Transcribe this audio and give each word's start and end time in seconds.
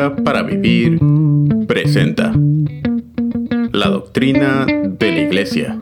Para 0.00 0.42
Vivir 0.42 0.98
presenta 1.68 2.32
La 3.70 3.90
Doctrina 3.90 4.64
de 4.64 5.12
la 5.12 5.20
Iglesia. 5.20 5.78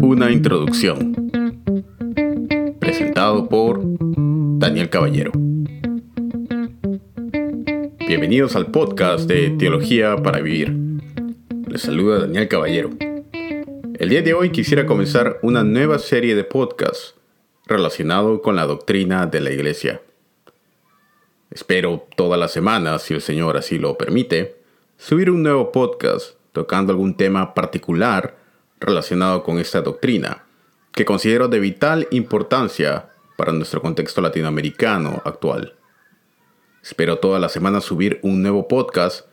Una 0.00 0.32
introducción. 0.32 1.14
Presentado 2.80 3.48
por 3.48 3.80
Daniel 4.58 4.90
Caballero. 4.90 5.30
Bienvenidos 8.08 8.56
al 8.56 8.72
podcast 8.72 9.28
de 9.28 9.50
Teología 9.50 10.16
para 10.16 10.40
Vivir. 10.40 10.76
Les 11.68 11.82
saluda 11.82 12.18
Daniel 12.18 12.48
Caballero. 12.48 12.90
El 13.94 14.08
día 14.08 14.22
de 14.22 14.34
hoy 14.34 14.50
quisiera 14.50 14.86
comenzar 14.86 15.38
una 15.42 15.62
nueva 15.62 16.00
serie 16.00 16.34
de 16.34 16.42
podcasts 16.42 17.14
relacionado 17.68 18.42
con 18.42 18.56
la 18.56 18.66
doctrina 18.66 19.26
de 19.26 19.40
la 19.40 19.52
Iglesia. 19.52 20.00
Espero 21.50 22.06
todas 22.16 22.38
las 22.38 22.52
semanas, 22.52 23.02
si 23.02 23.14
el 23.14 23.22
Señor 23.22 23.56
así 23.56 23.78
lo 23.78 23.96
permite, 23.96 24.56
subir 24.98 25.30
un 25.30 25.42
nuevo 25.42 25.70
podcast 25.70 26.36
tocando 26.52 26.92
algún 26.92 27.16
tema 27.16 27.54
particular 27.54 28.36
relacionado 28.80 29.42
con 29.42 29.58
esta 29.58 29.80
doctrina, 29.80 30.44
que 30.92 31.04
considero 31.04 31.48
de 31.48 31.60
vital 31.60 32.08
importancia 32.10 33.10
para 33.36 33.52
nuestro 33.52 33.80
contexto 33.80 34.20
latinoamericano 34.20 35.22
actual. 35.24 35.74
Espero 36.82 37.18
todas 37.18 37.40
las 37.40 37.52
semanas 37.52 37.84
subir 37.84 38.18
un 38.22 38.42
nuevo 38.42 38.68
podcast, 38.68 39.26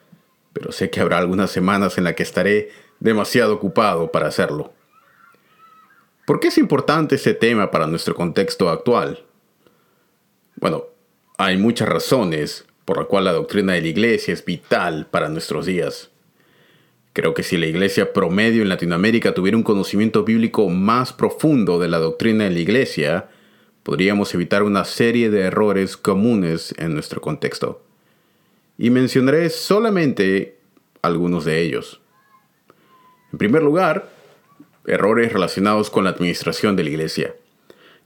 pero 0.54 0.72
sé 0.72 0.90
que 0.90 1.00
habrá 1.00 1.18
algunas 1.18 1.50
semanas 1.50 1.98
en 1.98 2.04
las 2.04 2.14
que 2.14 2.23
estaré 2.23 2.70
demasiado 3.00 3.54
ocupado 3.54 4.12
para 4.12 4.28
hacerlo. 4.28 4.73
¿Por 6.26 6.40
qué 6.40 6.50
es 6.50 6.58
importante 6.58 7.16
este 7.16 7.34
tema 7.34 7.72
para 7.72 7.88
nuestro 7.88 8.16
contexto 8.16 8.70
actual? 8.70 9.26
Bueno, 10.56 10.93
hay 11.46 11.58
muchas 11.58 11.90
razones 11.90 12.66
por 12.86 12.98
las 12.98 13.08
cuales 13.08 13.26
la 13.26 13.34
doctrina 13.34 13.74
de 13.74 13.82
la 13.82 13.88
iglesia 13.88 14.34
es 14.34 14.45
vital 14.45 15.08
para 15.12 15.28
nuestros 15.28 15.66
días. 15.66 16.09
Creo 17.12 17.34
que 17.34 17.44
si 17.44 17.58
la 17.58 17.66
iglesia 17.66 18.14
promedio 18.14 18.62
en 18.62 18.70
Latinoamérica 18.70 19.34
tuviera 19.34 19.58
un 19.58 19.64
conocimiento 19.64 20.23
bíblico 20.23 20.70
más 20.70 21.12
profundo 21.12 21.80
de 21.80 21.90
la 21.90 22.00
doctrina 22.00 22.45
de 22.45 22.52
la 22.52 22.59
iglesia, 22.59 23.30
podríamos 23.84 24.34
evitar 24.34 24.64
una 24.64 24.86
serie 24.86 25.30
de 25.30 25.42
errores 25.42 25.98
comunes 25.98 26.73
en 26.78 26.94
nuestro 26.94 27.20
contexto. 27.20 27.84
Y 28.78 28.89
mencionaré 28.89 29.50
solamente 29.50 30.58
algunos 31.02 31.44
de 31.45 31.62
ellos. 31.62 32.02
En 33.32 33.38
primer 33.38 33.64
lugar, 33.64 34.10
errores 34.88 35.32
relacionados 35.34 35.89
con 35.89 36.06
la 36.06 36.12
administración 36.12 36.76
de 36.76 36.84
la 36.84 36.89
iglesia. 36.89 37.36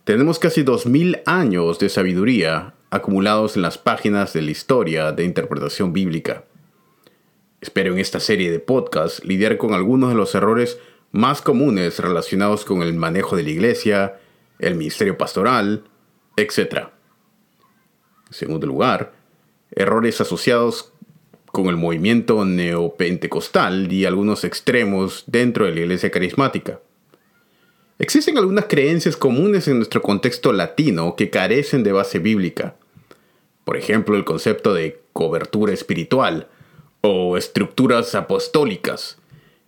Tenemos 0.04 0.40
casi 0.40 0.64
2000 0.64 1.22
años 1.26 1.80
de 1.80 1.90
sabiduría 1.90 2.74
acumulados 2.90 3.56
en 3.56 3.62
las 3.62 3.78
páginas 3.78 4.34
de 4.34 4.42
la 4.42 4.52
historia 4.52 5.12
de 5.12 5.24
interpretación 5.24 5.94
bíblica. 5.94 6.46
Espero 7.62 7.94
en 7.94 8.00
esta 8.00 8.20
serie 8.20 8.52
de 8.52 8.60
podcasts 8.60 9.24
lidiar 9.26 9.58
con 9.58 9.74
algunos 9.74 10.10
de 10.10 10.16
los 10.16 10.36
errores 10.36 10.80
más 11.12 11.42
comunes 11.42 12.00
relacionados 12.00 12.66
con 12.66 12.82
el 12.82 12.94
manejo 12.94 13.36
de 13.36 13.44
la 13.44 13.50
iglesia, 13.50 14.20
el 14.60 14.76
ministerio 14.76 15.18
pastoral, 15.18 15.84
etc. 16.36 16.90
En 18.28 18.34
segundo 18.34 18.68
lugar, 18.68 19.14
errores 19.72 20.22
asociados 20.22 20.94
con 21.52 21.68
el 21.68 21.78
movimiento 21.78 22.46
neopentecostal 22.46 23.92
y 23.92 24.06
algunos 24.06 24.44
extremos 24.44 25.24
dentro 25.28 25.66
de 25.66 25.72
la 25.72 25.80
iglesia 25.82 26.12
carismática. 26.12 26.80
Existen 28.00 28.38
algunas 28.38 28.66
creencias 28.66 29.18
comunes 29.18 29.68
en 29.68 29.78
nuestro 29.78 30.02
contexto 30.02 30.54
latino 30.54 31.16
que 31.16 31.32
carecen 31.32 31.84
de 31.84 31.92
base 31.92 32.20
bíblica. 32.20 32.76
Por 33.64 33.76
ejemplo, 33.76 34.16
el 34.16 34.24
concepto 34.24 34.74
de 34.74 35.02
cobertura 35.14 35.74
espiritual 35.74 36.48
o 37.02 37.38
estructuras 37.38 38.14
apostólicas, 38.14 39.18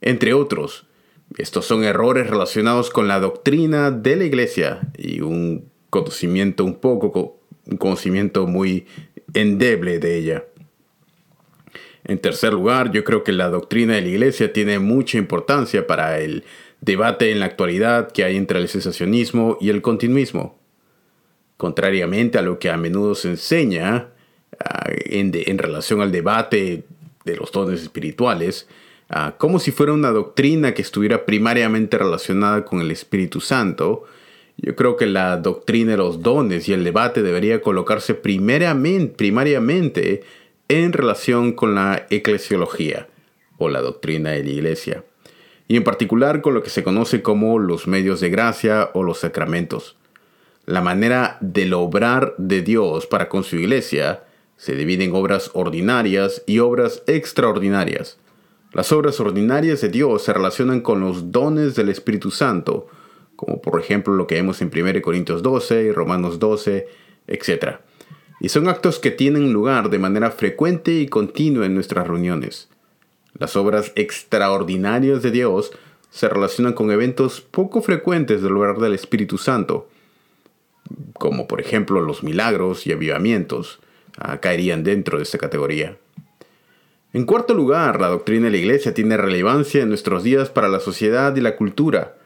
entre 0.02 0.34
otros. 0.34 0.86
Estos 1.38 1.66
son 1.66 1.84
errores 1.84 2.30
relacionados 2.30 2.90
con 2.90 3.08
la 3.08 3.20
doctrina 3.20 3.92
de 3.92 4.16
la 4.16 4.26
iglesia 4.26 4.80
y 4.98 5.22
un 5.22 5.70
conocimiento 5.90 6.64
un 6.66 6.76
poco, 6.76 7.40
un 7.66 7.78
conocimiento 7.78 8.46
muy 8.48 8.86
endeble 9.34 10.00
de 10.00 10.18
ella. 10.18 10.44
En 12.04 12.20
tercer 12.20 12.54
lugar, 12.54 12.92
yo 12.92 13.04
creo 13.04 13.24
que 13.24 13.32
la 13.32 13.50
doctrina 13.50 13.94
de 13.94 14.02
la 14.02 14.08
Iglesia 14.08 14.52
tiene 14.52 14.80
mucha 14.80 15.18
importancia 15.18 15.86
para 15.86 16.20
el 16.20 16.44
debate 16.82 17.32
en 17.32 17.40
la 17.40 17.46
actualidad 17.46 18.12
que 18.12 18.24
hay 18.24 18.38
entre 18.38 18.60
el 18.60 18.68
sensacionismo 18.68 19.58
y 19.60 19.70
el 19.70 19.82
continuismo. 19.82 20.60
Contrariamente 21.58 22.38
a 22.38 22.42
lo 22.42 22.58
que 22.60 22.70
a 22.70 22.78
menudo 22.78 23.16
se 23.16 23.30
enseña 23.30 24.10
ah, 24.60 24.86
en, 24.88 25.58
relación 25.58 26.02
al 26.02 26.12
debate 26.12 26.86
de 27.26 27.36
los 27.36 27.52
dones 27.52 27.82
espirituales, 27.82 28.68
ah, 29.10 29.36
como 29.38 29.60
si 29.60 29.72
fuera 29.72 29.94
una 29.94 30.12
doctrina 30.12 30.74
que 30.74 30.82
estuviera 30.82 31.26
primariamente 31.26 31.98
relacionada 31.98 32.64
con 32.64 32.80
el 32.82 32.92
Espíritu 32.92 33.42
Santo, 33.42 34.06
yo 34.62 34.76
creo 34.76 34.98
que 34.98 35.06
la 35.06 35.38
doctrina 35.38 35.92
de 35.92 35.98
los 35.98 36.22
dones 36.22 36.68
y 36.68 36.74
el 36.74 36.84
debate 36.84 37.22
debería 37.24 37.62
colocarse 37.62 38.14
primariamente, 38.14 39.16
primariamente 39.16 40.24
en 40.68 40.94
relación 40.94 41.54
con 41.54 41.76
la 41.76 42.08
eclesiología 42.10 43.08
o 43.58 43.70
la 43.70 43.82
doctrina 43.82 44.32
de 44.32 44.44
la 44.44 44.50
iglesia, 44.50 45.04
y 45.70 45.78
en 45.78 45.86
particular 45.86 46.42
con 46.42 46.54
lo 46.54 46.62
que 46.62 46.70
se 46.70 46.84
conoce 46.84 47.22
como 47.22 47.58
los 47.60 47.88
medios 47.88 48.20
de 48.20 48.30
gracia 48.30 48.90
o 48.94 49.04
los 49.04 49.20
sacramentos. 49.20 49.96
La 50.66 50.82
manera 50.82 51.38
del 51.40 51.74
obrar 51.74 52.36
de 52.38 52.62
Dios 52.62 53.08
para 53.08 53.30
con 53.30 53.46
su 53.46 53.56
iglesia 53.56 54.24
se 54.58 54.76
divide 54.76 55.06
en 55.06 55.16
obras 55.16 55.52
ordinarias 55.54 56.44
y 56.46 56.60
obras 56.60 57.04
extraordinarias. 57.08 58.18
Las 58.74 58.92
obras 58.92 59.22
ordinarias 59.22 59.80
de 59.80 59.88
Dios 59.88 60.24
se 60.24 60.34
relacionan 60.34 60.82
con 60.82 61.00
los 61.00 61.32
dones 61.32 61.76
del 61.76 61.88
Espíritu 61.88 62.30
Santo, 62.32 62.88
como 63.38 63.62
por 63.62 63.80
ejemplo 63.80 64.14
lo 64.14 64.28
que 64.28 64.36
vemos 64.36 64.62
en 64.62 64.70
1 64.76 65.02
Corintios 65.02 65.42
12 65.42 65.84
y 65.84 65.92
Romanos 65.94 66.40
12, 66.40 66.88
etc 67.28 67.80
y 68.40 68.50
son 68.50 68.68
actos 68.70 69.00
que 69.00 69.12
tienen 69.12 69.52
lugar 69.54 69.90
de 69.90 70.00
manera 70.00 70.32
frecuente 70.32 70.94
y 70.94 71.08
continua 71.08 71.66
en 71.66 71.76
nuestras 71.76 72.08
reuniones. 72.08 72.70
Las 73.40 73.56
obras 73.56 73.92
extraordinarias 73.96 75.22
de 75.24 75.32
Dios 75.32 75.72
se 76.12 76.30
relacionan 76.30 76.74
con 76.74 76.92
eventos 76.92 77.42
poco 77.42 77.82
frecuentes 77.82 78.42
del 78.42 78.54
lugar 78.54 78.78
del 78.78 78.94
Espíritu 78.94 79.38
Santo, 79.38 79.90
como 81.14 81.48
por 81.48 81.62
ejemplo 81.62 82.02
los 82.02 82.24
milagros 82.24 82.86
y 82.86 82.92
avivamientos, 82.92 83.80
ah, 84.18 84.40
caerían 84.40 84.84
dentro 84.84 85.18
de 85.18 85.24
esta 85.24 85.38
categoría. 85.38 85.98
En 87.14 87.26
cuarto 87.26 87.54
lugar, 87.54 88.00
la 88.00 88.08
doctrina 88.10 88.46
de 88.46 88.52
la 88.52 88.58
Iglesia 88.58 88.94
tiene 88.94 89.18
relevancia 89.18 89.82
en 89.82 89.90
nuestros 89.90 90.24
días 90.24 90.50
para 90.50 90.68
la 90.68 90.80
sociedad 90.80 91.36
y 91.36 91.42
la 91.42 91.56
cultura. 91.56 92.18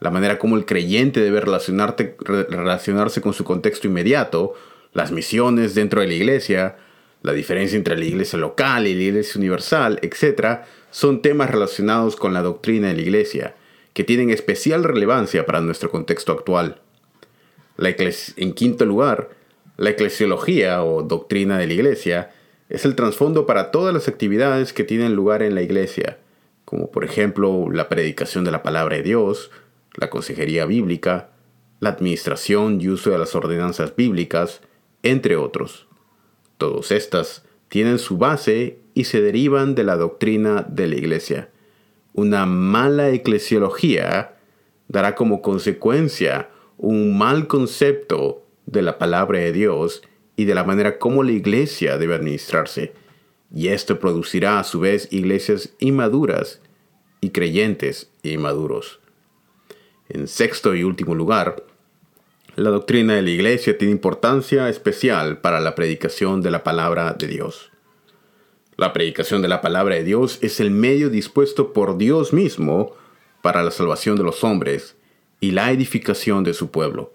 La 0.00 0.10
manera 0.10 0.38
como 0.38 0.56
el 0.56 0.64
creyente 0.64 1.20
debe 1.20 1.40
relacionarse 1.40 3.20
con 3.20 3.34
su 3.34 3.44
contexto 3.44 3.86
inmediato 3.86 4.54
las 4.92 5.12
misiones 5.12 5.74
dentro 5.74 6.00
de 6.00 6.08
la 6.08 6.14
iglesia, 6.14 6.76
la 7.22 7.32
diferencia 7.32 7.76
entre 7.76 7.98
la 7.98 8.04
iglesia 8.04 8.38
local 8.38 8.86
y 8.86 8.94
la 8.94 9.02
iglesia 9.02 9.38
universal, 9.38 9.98
etc., 10.02 10.60
son 10.90 11.22
temas 11.22 11.50
relacionados 11.50 12.16
con 12.16 12.32
la 12.32 12.42
doctrina 12.42 12.88
de 12.88 12.94
la 12.94 13.02
iglesia, 13.02 13.54
que 13.92 14.04
tienen 14.04 14.30
especial 14.30 14.84
relevancia 14.84 15.46
para 15.46 15.60
nuestro 15.60 15.90
contexto 15.90 16.32
actual. 16.32 16.80
en 17.76 18.52
quinto 18.52 18.84
lugar, 18.84 19.30
la 19.76 19.90
eclesiología 19.90 20.82
o 20.84 21.02
doctrina 21.02 21.58
de 21.58 21.66
la 21.66 21.72
iglesia 21.72 22.30
es 22.68 22.84
el 22.84 22.94
trasfondo 22.94 23.46
para 23.46 23.70
todas 23.70 23.92
las 23.92 24.08
actividades 24.08 24.72
que 24.72 24.84
tienen 24.84 25.14
lugar 25.14 25.42
en 25.42 25.54
la 25.54 25.62
iglesia, 25.62 26.18
como 26.64 26.90
por 26.90 27.04
ejemplo 27.04 27.68
la 27.70 27.88
predicación 27.88 28.44
de 28.44 28.52
la 28.52 28.62
palabra 28.62 28.96
de 28.96 29.02
Dios, 29.02 29.50
la 29.96 30.08
consejería 30.08 30.66
bíblica, 30.66 31.30
la 31.80 31.90
administración 31.90 32.80
y 32.80 32.88
uso 32.88 33.10
de 33.10 33.18
las 33.18 33.34
ordenanzas 33.34 33.96
bíblicas, 33.96 34.60
entre 35.02 35.36
otros. 35.36 35.89
Todos 36.60 36.92
estas 36.92 37.42
tienen 37.70 37.98
su 37.98 38.18
base 38.18 38.80
y 38.92 39.04
se 39.04 39.22
derivan 39.22 39.74
de 39.74 39.82
la 39.82 39.96
doctrina 39.96 40.66
de 40.68 40.88
la 40.88 40.96
Iglesia. 40.96 41.48
Una 42.12 42.44
mala 42.44 43.08
eclesiología 43.08 44.36
dará 44.86 45.14
como 45.14 45.40
consecuencia 45.40 46.50
un 46.76 47.16
mal 47.16 47.46
concepto 47.46 48.44
de 48.66 48.82
la 48.82 48.98
palabra 48.98 49.38
de 49.38 49.52
Dios 49.52 50.02
y 50.36 50.44
de 50.44 50.54
la 50.54 50.62
manera 50.62 50.98
como 50.98 51.22
la 51.22 51.32
iglesia 51.32 51.96
debe 51.96 52.14
administrarse. 52.14 52.92
Y 53.50 53.68
esto 53.68 53.98
producirá 53.98 54.58
a 54.58 54.64
su 54.64 54.80
vez 54.80 55.08
iglesias 55.10 55.74
inmaduras 55.78 56.60
y 57.22 57.30
creyentes 57.30 58.10
inmaduros. 58.22 59.00
En 60.10 60.28
sexto 60.28 60.74
y 60.74 60.84
último 60.84 61.14
lugar, 61.14 61.64
la 62.60 62.68
doctrina 62.68 63.14
de 63.14 63.22
la 63.22 63.30
Iglesia 63.30 63.78
tiene 63.78 63.92
importancia 63.92 64.68
especial 64.68 65.38
para 65.38 65.60
la 65.60 65.74
predicación 65.74 66.42
de 66.42 66.50
la 66.50 66.62
palabra 66.62 67.14
de 67.14 67.26
Dios. 67.26 67.70
La 68.76 68.92
predicación 68.92 69.40
de 69.40 69.48
la 69.48 69.62
palabra 69.62 69.94
de 69.94 70.04
Dios 70.04 70.38
es 70.42 70.60
el 70.60 70.70
medio 70.70 71.08
dispuesto 71.08 71.72
por 71.72 71.96
Dios 71.96 72.34
mismo 72.34 72.94
para 73.40 73.62
la 73.62 73.70
salvación 73.70 74.16
de 74.16 74.24
los 74.24 74.44
hombres 74.44 74.96
y 75.40 75.52
la 75.52 75.72
edificación 75.72 76.44
de 76.44 76.52
su 76.52 76.70
pueblo. 76.70 77.14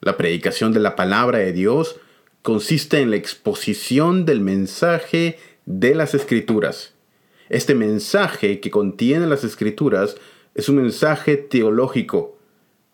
La 0.00 0.16
predicación 0.16 0.72
de 0.72 0.80
la 0.80 0.96
palabra 0.96 1.38
de 1.38 1.52
Dios 1.52 2.00
consiste 2.42 2.98
en 2.98 3.10
la 3.10 3.16
exposición 3.16 4.24
del 4.24 4.40
mensaje 4.40 5.38
de 5.64 5.94
las 5.94 6.12
escrituras. 6.12 6.92
Este 7.50 7.76
mensaje 7.76 8.58
que 8.58 8.72
contiene 8.72 9.28
las 9.28 9.44
escrituras 9.44 10.16
es 10.56 10.68
un 10.68 10.76
mensaje 10.76 11.36
teológico. 11.36 12.31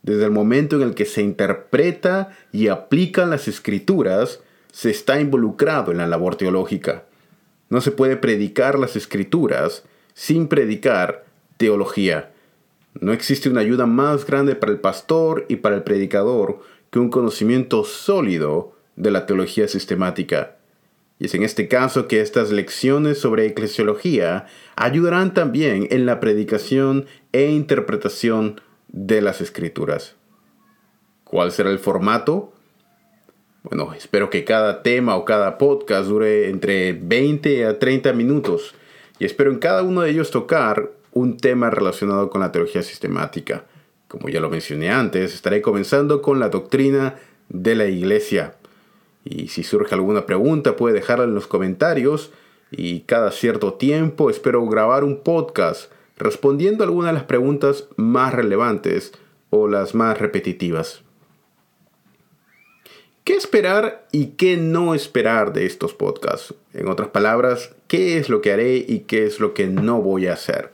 Desde 0.09 0.25
el 0.25 0.31
momento 0.31 0.77
en 0.77 0.81
el 0.81 0.95
que 0.95 1.05
se 1.05 1.21
interpreta 1.21 2.31
y 2.51 2.69
aplica 2.69 3.27
las 3.27 3.47
escrituras, 3.47 4.41
se 4.73 4.89
está 4.89 5.21
involucrado 5.21 5.93
en 5.93 5.99
la 5.99 6.07
labor 6.07 6.37
teológica. 6.37 7.05
No 7.69 7.83
se 7.83 7.93
puede 7.93 8.17
predicar 8.17 8.79
las 8.79 8.97
escrituras 8.97 9.85
sin 10.15 10.49
predicar 10.49 11.27
teología. 11.59 12.33
No 12.99 13.13
existe 13.13 13.51
una 13.51 13.61
ayuda 13.61 13.85
más 13.85 14.25
grande 14.25 14.55
para 14.55 14.73
el 14.73 14.81
pastor 14.81 15.45
y 15.51 15.57
para 15.57 15.77
el 15.77 15.83
predicador 15.83 16.61
que 16.91 16.99
un 16.99 17.11
conocimiento 17.11 17.85
sólido 17.85 18.73
de 18.97 19.11
la 19.11 19.27
teología 19.27 19.69
sistemática. 19.69 20.57
Y 21.19 21.27
es 21.27 21.35
en 21.35 21.43
este 21.43 21.69
caso 21.69 22.09
que 22.09 22.23
estas 22.23 22.51
lecciones 22.51 23.19
sobre 23.19 23.45
eclesiología 23.45 24.47
ayudarán 24.75 25.35
también 25.35 25.87
en 25.91 26.07
la 26.07 26.19
predicación 26.19 27.05
e 27.33 27.51
interpretación 27.51 28.59
de 28.89 29.21
las 29.21 29.41
escrituras. 29.41 30.17
¿Cuál 31.25 31.53
será 31.53 31.71
el 31.71 31.79
formato? 31.79 32.53
Bueno, 33.63 33.93
espero 33.93 34.31
que 34.31 34.45
cada 34.45 34.83
tema 34.83 35.17
o 35.17 35.25
cada 35.25 35.59
podcast 35.59 36.09
dure 36.09 36.49
entre 36.49 36.95
20 36.95 37.67
a 37.67 37.79
30 37.79 38.13
minutos 38.15 38.75
y 39.19 39.25
espero 39.25 39.51
en 39.51 39.59
cada 39.59 39.83
uno 39.83 40.03
de 40.03 40.11
ellos 40.11 40.31
tocar 40.31 40.91
un 41.13 41.37
tema 41.37 41.71
relacionado 41.71 42.31
con 42.31 42.41
la 42.41 42.53
teología 42.53 42.83
sistemática. 42.83 43.65
Como 44.07 44.29
ya 44.29 44.41
lo 44.41 44.49
mencioné 44.49 44.91
antes, 44.91 45.35
estaré 45.35 45.61
comenzando 45.61 46.23
con 46.23 46.41
la 46.41 46.49
doctrina 46.49 47.17
de 47.49 47.75
la 47.75 47.87
iglesia. 47.87 48.55
Y 49.25 49.49
si 49.49 49.65
surge 49.65 49.95
alguna 49.95 50.25
pregunta 50.25 50.77
puede 50.77 50.95
dejarla 50.95 51.25
en 51.25 51.35
los 51.35 51.47
comentarios 51.47 52.31
y 52.71 53.01
cada 53.01 53.33
cierto 53.33 53.75
tiempo 53.75 54.31
espero 54.31 54.65
grabar 54.67 55.05
un 55.05 55.23
podcast 55.23 55.91
respondiendo 56.19 56.85
algunas 56.85 57.13
de 57.13 57.19
las 57.19 57.25
preguntas 57.25 57.89
más 57.97 58.35
relevantes 58.35 59.13
o 59.51 59.69
las 59.69 59.95
más 59.95 60.19
repetitivas. 60.19 61.03
¿Qué 63.25 63.35
esperar 63.35 64.07
y 64.11 64.29
qué 64.29 64.57
no 64.57 64.95
esperar 64.95 65.53
de 65.53 65.67
estos 65.67 65.93
podcasts? 65.93 66.55
En 66.73 66.89
otras 66.89 67.09
palabras, 67.09 67.75
¿qué 67.87 68.19
es 68.19 68.31
lo 68.31 68.41
que 68.41 68.53
haré 68.53 68.77
y 68.77 69.01
qué 69.01 69.27
es 69.27 69.39
lo 69.39 69.53
que 69.53 69.67
no 69.67 70.01
voy 70.01 70.27
a 70.27 70.33
hacer? 70.33 70.73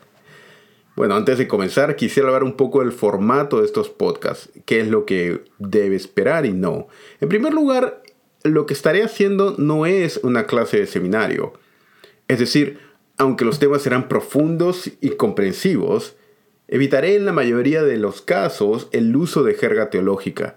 Bueno, 0.95 1.17
antes 1.17 1.39
de 1.39 1.49
comenzar, 1.49 1.97
quisiera 1.97 2.29
hablar 2.29 2.45
un 2.45 2.57
poco 2.57 2.79
del 2.79 2.93
formato 2.93 3.59
de 3.59 3.67
estos 3.67 3.91
podcasts, 3.91 4.51
qué 4.65 4.81
es 4.81 4.87
lo 4.87 5.05
que 5.05 5.43
debe 5.59 5.97
esperar 5.97 6.47
y 6.47 6.53
no. 6.53 6.87
En 7.21 7.29
primer 7.29 7.53
lugar, 7.53 8.01
lo 8.45 8.67
que 8.67 8.75
estaré 8.75 9.03
haciendo 9.03 9.57
no 9.59 9.87
es 9.87 10.21
una 10.23 10.47
clase 10.47 10.79
de 10.79 10.87
seminario. 10.87 11.55
Es 12.29 12.39
decir, 12.39 12.79
aunque 13.19 13.45
los 13.45 13.59
temas 13.59 13.83
serán 13.83 14.09
profundos 14.09 14.91
y 15.01 15.11
comprensivos, 15.11 16.17
evitaré 16.69 17.17
en 17.17 17.25
la 17.25 17.33
mayoría 17.33 17.83
de 17.83 17.99
los 17.99 18.23
casos 18.23 18.89
el 18.93 19.15
uso 19.15 19.43
de 19.45 19.55
jerga 19.55 19.91
teológica. 19.91 20.57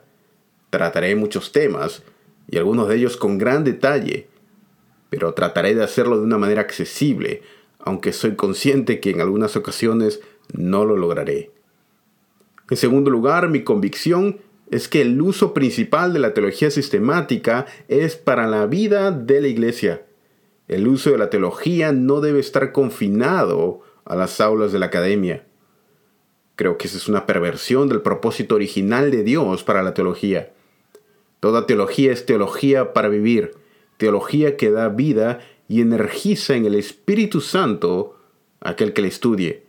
Trataré 0.70 1.16
muchos 1.16 1.52
temas, 1.52 2.04
y 2.50 2.58
algunos 2.58 2.88
de 2.88 2.96
ellos 2.96 3.18
con 3.18 3.38
gran 3.38 3.64
detalle, 3.64 4.28
pero 5.10 5.34
trataré 5.34 5.76
de 5.76 5.84
hacerlo 5.84 6.18
de 6.18 6.24
una 6.24 6.38
manera 6.38 6.62
accesible, 6.62 7.42
aunque 7.80 8.14
soy 8.14 8.36
consciente 8.36 9.00
que 9.00 9.12
en 9.12 9.22
algunas 9.22 9.56
ocasiones 9.56 10.22
no 10.54 10.86
lo 10.86 10.96
lograré. 10.98 11.52
En 12.70 12.78
segundo 12.78 13.12
lugar, 13.12 13.50
mi 13.50 13.64
convicción 13.64 14.40
es 14.72 14.88
que 14.88 15.02
el 15.02 15.22
uso 15.22 15.54
principal 15.54 16.12
de 16.12 16.20
la 16.20 16.34
teología 16.34 16.72
sistemática 16.72 17.66
es 17.88 18.16
para 18.16 18.48
la 18.48 18.66
vida 18.66 19.12
de 19.12 19.42
la 19.42 19.48
iglesia. 19.48 20.07
El 20.68 20.88
uso 20.88 21.12
de 21.12 21.18
la 21.18 21.30
teología 21.30 21.92
no 21.94 22.20
debe 22.20 22.40
estar 22.40 22.72
confinado 22.72 23.82
a 24.04 24.16
las 24.16 24.42
aulas 24.42 24.72
de 24.72 24.80
la 24.80 24.88
academia. 24.88 25.46
Creo 26.58 26.78
que 26.78 26.88
esa 26.88 26.98
es 26.98 27.08
una 27.08 27.26
perversión 27.26 27.88
del 27.88 28.02
propósito 28.02 28.56
original 28.56 29.12
de 29.12 29.24
Dios 29.24 29.64
para 29.64 29.84
la 29.84 29.94
teología. 29.94 30.52
Toda 31.40 31.68
teología 31.68 32.12
es 32.12 32.26
teología 32.26 32.94
para 32.94 33.10
vivir, 33.10 33.54
teología 33.98 34.58
que 34.58 34.72
da 34.72 34.90
vida 34.90 35.40
y 35.70 35.82
energiza 35.82 36.56
en 36.56 36.66
el 36.66 36.76
Espíritu 36.76 37.42
Santo 37.42 38.18
aquel 38.60 38.94
que 38.94 39.04
le 39.04 39.08
estudie. 39.08 39.64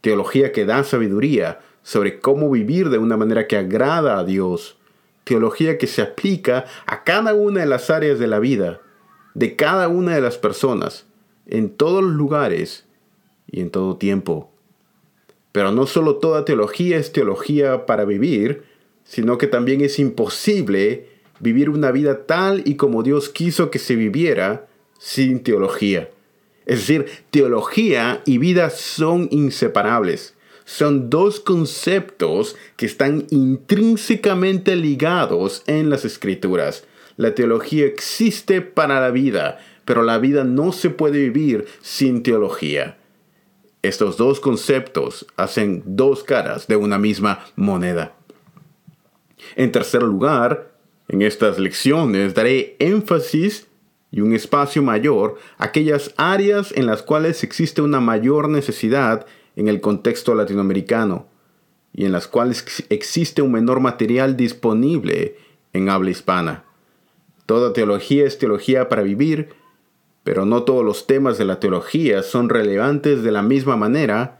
Teología 0.00 0.50
que 0.50 0.64
da 0.64 0.82
sabiduría 0.82 1.60
sobre 1.82 2.20
cómo 2.20 2.50
vivir 2.50 2.88
de 2.88 2.98
una 2.98 3.16
manera 3.16 3.46
que 3.46 3.56
agrada 3.56 4.18
a 4.18 4.24
Dios. 4.24 4.78
Teología 5.24 5.78
que 5.78 5.86
se 5.86 6.02
aplica 6.02 6.64
a 6.86 7.04
cada 7.04 7.34
una 7.34 7.60
de 7.60 7.66
las 7.66 7.90
áreas 7.90 8.18
de 8.18 8.26
la 8.26 8.38
vida, 8.38 8.80
de 9.34 9.56
cada 9.56 9.88
una 9.88 10.14
de 10.14 10.20
las 10.20 10.38
personas, 10.38 11.06
en 11.46 11.70
todos 11.70 12.02
los 12.02 12.12
lugares 12.12 12.86
y 13.50 13.60
en 13.60 13.70
todo 13.70 13.96
tiempo. 13.96 14.50
Pero 15.52 15.72
no 15.72 15.86
solo 15.86 16.16
toda 16.16 16.44
teología 16.44 16.96
es 16.96 17.12
teología 17.12 17.86
para 17.86 18.04
vivir, 18.04 18.64
sino 19.04 19.38
que 19.38 19.46
también 19.46 19.80
es 19.80 19.98
imposible 19.98 21.08
vivir 21.40 21.70
una 21.70 21.90
vida 21.90 22.26
tal 22.26 22.62
y 22.64 22.76
como 22.76 23.02
Dios 23.02 23.28
quiso 23.28 23.70
que 23.70 23.78
se 23.78 23.96
viviera 23.96 24.68
sin 24.98 25.42
teología. 25.42 26.10
Es 26.66 26.80
decir, 26.80 27.06
teología 27.30 28.22
y 28.26 28.38
vida 28.38 28.70
son 28.70 29.28
inseparables. 29.32 30.34
Son 30.64 31.10
dos 31.10 31.40
conceptos 31.40 32.54
que 32.76 32.86
están 32.86 33.26
intrínsecamente 33.30 34.76
ligados 34.76 35.64
en 35.66 35.90
las 35.90 36.04
escrituras. 36.04 36.84
La 37.20 37.34
teología 37.34 37.84
existe 37.84 38.62
para 38.62 38.98
la 38.98 39.10
vida, 39.10 39.58
pero 39.84 40.02
la 40.02 40.16
vida 40.16 40.42
no 40.42 40.72
se 40.72 40.88
puede 40.88 41.18
vivir 41.18 41.66
sin 41.82 42.22
teología. 42.22 42.96
Estos 43.82 44.16
dos 44.16 44.40
conceptos 44.40 45.26
hacen 45.36 45.82
dos 45.84 46.24
caras 46.24 46.66
de 46.66 46.76
una 46.76 46.98
misma 46.98 47.44
moneda. 47.56 48.14
En 49.54 49.70
tercer 49.70 50.02
lugar, 50.02 50.72
en 51.08 51.20
estas 51.20 51.58
lecciones 51.58 52.32
daré 52.32 52.76
énfasis 52.78 53.66
y 54.10 54.22
un 54.22 54.32
espacio 54.32 54.82
mayor 54.82 55.36
aquellas 55.58 56.14
áreas 56.16 56.72
en 56.74 56.86
las 56.86 57.02
cuales 57.02 57.44
existe 57.44 57.82
una 57.82 58.00
mayor 58.00 58.48
necesidad 58.48 59.26
en 59.56 59.68
el 59.68 59.82
contexto 59.82 60.34
latinoamericano 60.34 61.26
y 61.92 62.06
en 62.06 62.12
las 62.12 62.26
cuales 62.28 62.64
existe 62.88 63.42
un 63.42 63.52
menor 63.52 63.80
material 63.80 64.38
disponible 64.38 65.36
en 65.74 65.90
habla 65.90 66.08
hispana. 66.08 66.64
Toda 67.50 67.72
teología 67.72 68.26
es 68.26 68.38
teología 68.38 68.88
para 68.88 69.02
vivir, 69.02 69.48
pero 70.22 70.44
no 70.44 70.62
todos 70.62 70.84
los 70.84 71.08
temas 71.08 71.36
de 71.36 71.44
la 71.44 71.58
teología 71.58 72.22
son 72.22 72.48
relevantes 72.48 73.24
de 73.24 73.32
la 73.32 73.42
misma 73.42 73.76
manera 73.76 74.38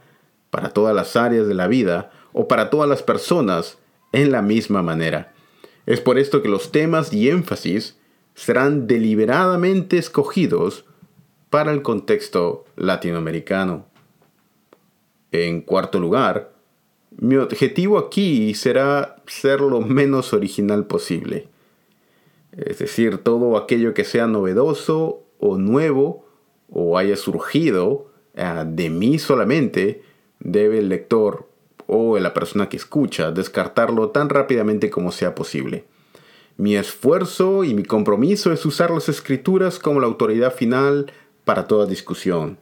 para 0.49 0.69
todas 0.69 0.95
las 0.95 1.17
áreas 1.17 1.45
de 1.45 1.53
la 1.53 1.67
vida 1.67 2.09
o 2.31 2.47
para 2.47 2.69
todas 2.69 2.87
las 2.87 3.03
personas 3.03 3.79
en 4.13 4.31
la 4.31 4.41
misma 4.41 4.81
manera. 4.81 5.33
Es 5.85 5.99
por 5.99 6.17
esto 6.17 6.41
que 6.41 6.47
los 6.47 6.71
temas 6.71 7.11
y 7.11 7.29
énfasis 7.29 7.97
serán 8.33 8.87
deliberadamente 8.87 9.97
escogidos 9.97 10.85
para 11.49 11.73
el 11.73 11.81
contexto 11.81 12.63
latinoamericano. 12.77 13.87
En 15.33 15.63
cuarto 15.63 15.99
lugar, 15.99 16.53
mi 17.17 17.35
objetivo 17.35 17.97
aquí 17.97 18.53
será 18.53 19.17
ser 19.27 19.59
lo 19.59 19.81
menos 19.81 20.31
original 20.31 20.85
posible. 20.85 21.50
Es 22.51 22.79
decir, 22.79 23.19
todo 23.19 23.57
aquello 23.57 23.93
que 23.93 24.03
sea 24.03 24.27
novedoso 24.27 25.23
o 25.39 25.57
nuevo 25.57 26.25
o 26.69 26.97
haya 26.97 27.15
surgido 27.15 28.11
eh, 28.33 28.63
de 28.65 28.89
mí 28.89 29.19
solamente, 29.19 30.03
debe 30.39 30.79
el 30.79 30.89
lector 30.89 31.49
o 31.87 32.17
la 32.19 32.33
persona 32.33 32.69
que 32.69 32.77
escucha 32.77 33.31
descartarlo 33.31 34.09
tan 34.09 34.29
rápidamente 34.29 34.89
como 34.89 35.11
sea 35.11 35.35
posible. 35.35 35.85
Mi 36.57 36.75
esfuerzo 36.75 37.63
y 37.63 37.73
mi 37.73 37.83
compromiso 37.83 38.51
es 38.53 38.65
usar 38.65 38.91
las 38.91 39.09
escrituras 39.09 39.79
como 39.79 39.99
la 39.99 40.07
autoridad 40.07 40.53
final 40.53 41.11
para 41.43 41.67
toda 41.67 41.85
discusión, 41.85 42.59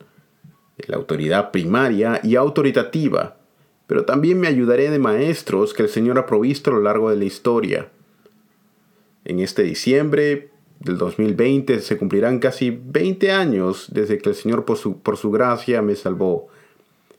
la 0.88 0.98
autoridad 0.98 1.51
primaria 1.51 2.19
y 2.24 2.36
autoritativa, 2.36 3.38
pero 3.88 4.05
también 4.05 4.39
me 4.39 4.48
ayudaré 4.48 4.89
de 4.89 5.00
maestros 5.00 5.74
que 5.74 5.84
el 5.84 5.89
Señor 5.89 6.17
ha 6.17 6.25
provisto 6.25 6.72
a 6.72 6.74
lo 6.74 6.81
largo 6.81 7.10
de 7.10 7.17
la 7.17 7.25
historia. 7.25 7.89
En 9.25 9.39
este 9.39 9.63
diciembre 9.63 10.49
del 10.79 10.97
2020 10.97 11.79
se 11.81 11.97
cumplirán 11.97 12.39
casi 12.39 12.71
20 12.71 13.31
años 13.31 13.88
desde 13.91 14.17
que 14.17 14.29
el 14.29 14.35
Señor 14.35 14.65
por 14.65 14.77
su, 14.77 14.99
por 14.99 15.17
su 15.17 15.31
gracia 15.31 15.81
me 15.81 15.95
salvó. 15.95 16.47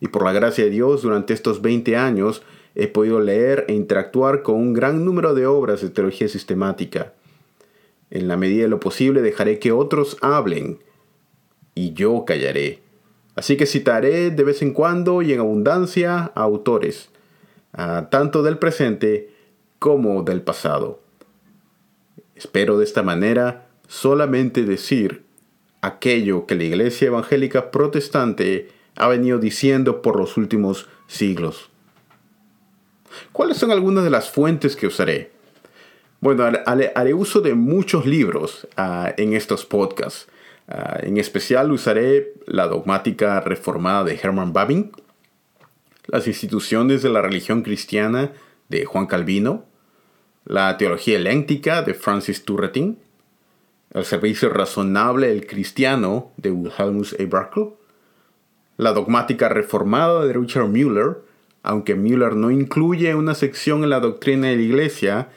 Y 0.01 0.09
por 0.09 0.25
la 0.25 0.33
gracia 0.33 0.65
de 0.65 0.71
Dios 0.71 1.03
durante 1.03 1.35
estos 1.35 1.61
20 1.61 1.97
años 1.97 2.43
he 2.75 2.89
podido 2.89 3.21
leer 3.21 3.67
e 3.69 3.75
interactuar 3.75 4.43
con 4.43 4.57
un 4.57 4.73
gran 4.73 5.05
número 5.05 5.35
de 5.35 5.47
obras 5.47 5.83
de 5.83 5.91
teología 5.91 6.29
sistemática. 6.29 7.13
En 8.11 8.29
la 8.29 8.37
medida 8.37 8.63
de 8.63 8.69
lo 8.69 8.81
posible 8.81 9.23
dejaré 9.23 9.59
que 9.59 9.73
otros 9.73 10.17
hablen 10.21 10.79
y 11.75 11.93
yo 11.93 12.25
callaré. 12.25 12.81
Así 13.37 13.57
que 13.57 13.67
citaré 13.67 14.31
de 14.31 14.45
vez 14.45 14.63
en 14.63 14.73
cuando 14.73 15.23
y 15.23 15.33
en 15.33 15.41
abundancia 15.41 16.33
a 16.35 16.43
autores, 16.43 17.11
tanto 18.11 18.43
del 18.43 18.59
presente 18.59 19.31
como 19.79 20.23
del 20.23 20.43
pasado. 20.43 21.01
Espero 22.41 22.79
de 22.79 22.85
esta 22.85 23.03
manera 23.03 23.67
solamente 23.87 24.65
decir 24.65 25.25
aquello 25.83 26.47
que 26.47 26.55
la 26.55 26.65
Iglesia 26.65 27.09
Evangélica 27.09 27.71
Protestante 27.71 28.71
ha 28.97 29.09
venido 29.09 29.39
diciendo 29.39 30.01
por 30.01 30.17
los 30.17 30.39
últimos 30.39 30.89
siglos. 31.07 31.69
¿Cuáles 33.33 33.59
son 33.59 33.73
algunas 33.73 34.05
de 34.05 34.09
las 34.09 34.31
fuentes 34.31 34.75
que 34.75 34.87
usaré? 34.87 35.33
Bueno, 36.21 36.45
haré, 36.65 37.13
uso 37.13 37.43
de 37.43 37.53
muchos 37.53 38.07
libros 38.07 38.67
ah, 38.75 39.13
en 39.19 39.35
estos 39.35 39.67
podcasts. 39.67 40.27
Ah, 40.67 40.99
en 41.03 41.19
especial 41.19 41.71
usaré 41.71 42.33
la 42.47 42.69
dogmática 42.69 43.39
reformada 43.43 44.05
de 44.05 44.15
Hermann 44.15 44.55
Babin, 44.55 44.93
las 46.07 46.27
instituciones 46.27 47.03
de 47.03 47.11
la 47.11 47.21
religión 47.21 47.61
cristiana 47.61 48.33
de 48.71 48.87
Juan 48.87 49.05
Calvino, 49.05 49.67
la 50.45 50.77
teología 50.77 51.17
eléctica 51.17 51.83
de 51.83 51.95
Francis 51.95 52.45
Turretin, 52.45 52.99
el 53.93 54.05
servicio 54.05 54.51
razonable 54.51 55.29
del 55.29 55.47
cristiano 55.47 56.33
de 56.37 56.51
Wilhelmus 56.51 57.15
A. 57.19 57.27
Barkel, 57.27 57.71
la 58.77 58.93
dogmática 58.93 59.49
reformada 59.49 60.25
de 60.25 60.33
Richard 60.33 60.69
Müller, 60.69 61.19
aunque 61.63 61.95
Müller 61.95 62.35
no 62.35 62.51
incluye 62.51 63.15
una 63.15 63.35
sección 63.35 63.85
en 63.85 63.91
la 63.91 64.01
doctrina 64.01 64.49
de 64.49 64.57
la 64.57 64.63
Iglesia, 64.63 65.29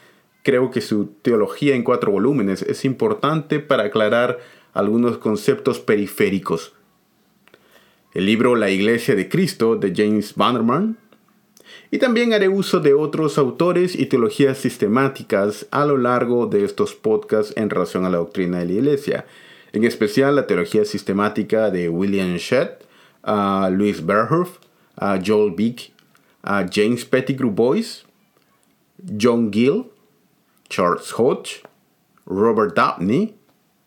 creo 0.42 0.70
que 0.70 0.80
su 0.80 1.06
teología 1.22 1.74
en 1.74 1.82
cuatro 1.82 2.12
volúmenes 2.12 2.62
es 2.62 2.84
importante 2.84 3.60
para 3.60 3.84
aclarar 3.84 4.38
algunos 4.72 5.18
conceptos 5.18 5.80
periféricos. 5.80 6.74
El 8.14 8.26
libro 8.26 8.54
La 8.54 8.70
Iglesia 8.70 9.16
de 9.16 9.28
Cristo 9.28 9.76
de 9.76 9.92
James 9.94 10.34
Bannerman. 10.36 10.96
Y 11.94 11.98
también 11.98 12.32
haré 12.32 12.48
uso 12.48 12.80
de 12.80 12.92
otros 12.92 13.38
autores 13.38 13.94
y 13.94 14.06
teologías 14.06 14.58
sistemáticas 14.58 15.68
a 15.70 15.84
lo 15.84 15.96
largo 15.96 16.46
de 16.46 16.64
estos 16.64 16.92
podcasts 16.92 17.52
en 17.56 17.70
relación 17.70 18.04
a 18.04 18.10
la 18.10 18.16
doctrina 18.16 18.58
de 18.58 18.64
la 18.64 18.72
Iglesia, 18.72 19.26
en 19.72 19.84
especial 19.84 20.34
la 20.34 20.48
teología 20.48 20.84
sistemática 20.84 21.70
de 21.70 21.88
William 21.88 22.34
Shedd, 22.34 22.70
a 23.22 23.70
Louis 23.72 24.04
Berhoff, 24.04 24.58
a 24.96 25.20
Joel 25.24 25.54
Beek, 25.54 25.92
a 26.42 26.66
James 26.68 27.04
Pettigrew 27.04 27.52
Boyce, 27.52 28.02
John 29.16 29.52
Gill, 29.52 29.84
Charles 30.68 31.14
Hodge, 31.16 31.62
Robert 32.26 32.74
Dabney, 32.74 33.36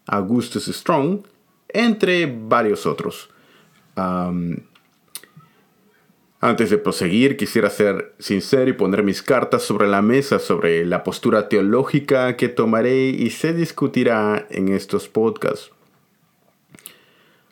Augustus 0.05 0.73
Strong, 0.73 1.25
entre 1.73 2.25
varios 2.25 2.85
otros. 2.85 3.27
Antes 6.39 6.69
de 6.69 6.77
proseguir, 6.77 7.35
quisiera 7.35 7.69
ser 7.69 8.13
sincero 8.19 8.69
y 8.69 8.73
poner 8.73 9.01
mis 9.03 9.23
cartas 9.23 9.63
sobre 9.63 9.87
la 9.87 10.03
mesa 10.03 10.37
sobre 10.37 10.85
la 10.85 11.03
postura 11.03 11.49
teológica 11.49 12.37
que 12.37 12.47
tomaré 12.47 13.09
y 13.09 13.31
se 13.31 13.53
discutirá 13.53 14.45
en 14.51 14.69
estos 14.69 15.07
podcasts. 15.07 15.71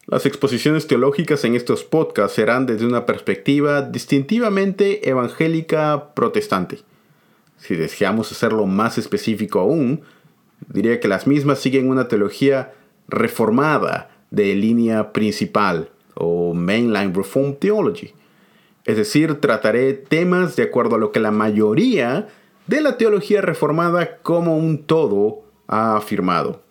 Las 0.07 0.27
exposiciones 0.27 0.85
teológicas 0.85 1.43
en 1.45 1.55
estos 1.55 1.83
podcasts 1.83 2.35
serán 2.35 2.67
desde 2.67 2.85
una 2.85 3.07
perspectiva 3.07 3.81
distintivamente 3.81 5.09
evangélica 5.09 6.13
protestante. 6.13 6.81
Si 7.57 7.75
deseamos 7.75 8.31
hacerlo 8.31 8.67
más 8.67 8.99
específico 8.99 9.59
aún, 9.61 10.01
diría 10.71 10.99
que 10.99 11.07
las 11.07 11.25
mismas 11.25 11.57
siguen 11.57 11.89
una 11.89 12.07
teología 12.07 12.75
reformada 13.07 14.11
de 14.29 14.53
línea 14.53 15.11
principal 15.11 15.89
o 16.13 16.53
Mainline 16.53 17.15
Reform 17.15 17.55
Theology. 17.55 18.13
Es 18.85 18.97
decir, 18.97 19.41
trataré 19.41 19.93
temas 19.93 20.55
de 20.55 20.63
acuerdo 20.63 20.95
a 20.95 20.99
lo 20.99 21.11
que 21.11 21.19
la 21.19 21.31
mayoría 21.31 22.27
de 22.67 22.81
la 22.81 22.97
teología 22.97 23.41
reformada 23.41 24.17
como 24.17 24.57
un 24.57 24.83
todo 24.83 25.43
ha 25.67 25.97
afirmado. 25.97 26.61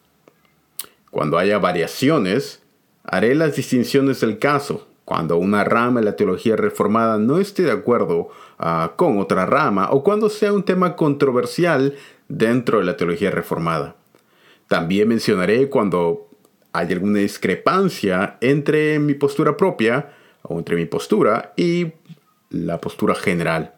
Cuando 1.10 1.38
haya 1.38 1.58
variaciones, 1.58 2.64
Haré 3.04 3.34
las 3.34 3.54
distinciones 3.54 4.20
del 4.20 4.38
caso. 4.38 4.88
Cuando 5.04 5.36
una 5.36 5.62
rama 5.62 6.00
de 6.00 6.06
la 6.06 6.16
teología 6.16 6.56
reformada 6.56 7.18
no 7.18 7.38
esté 7.38 7.62
de 7.64 7.72
acuerdo 7.72 8.30
ah, 8.58 8.94
con 8.96 9.18
otra 9.18 9.44
rama 9.44 9.90
o 9.90 10.02
cuando 10.02 10.30
sea 10.30 10.54
un 10.54 10.62
tema 10.62 10.96
controversial 10.96 11.94
dentro 12.28 12.78
de 12.78 12.86
la 12.86 12.96
teología 12.96 13.30
reformada. 13.30 13.96
También 14.66 15.08
mencionaré 15.08 15.68
cuando 15.68 16.30
hay 16.72 16.90
alguna 16.90 17.18
discrepancia 17.18 18.38
entre 18.40 18.98
mi 18.98 19.12
postura 19.12 19.58
propia 19.58 20.10
o 20.40 20.56
entre 20.58 20.76
mi 20.76 20.86
postura 20.86 21.52
y 21.54 21.92
la 22.54 22.80
postura 22.80 23.14
general. 23.14 23.74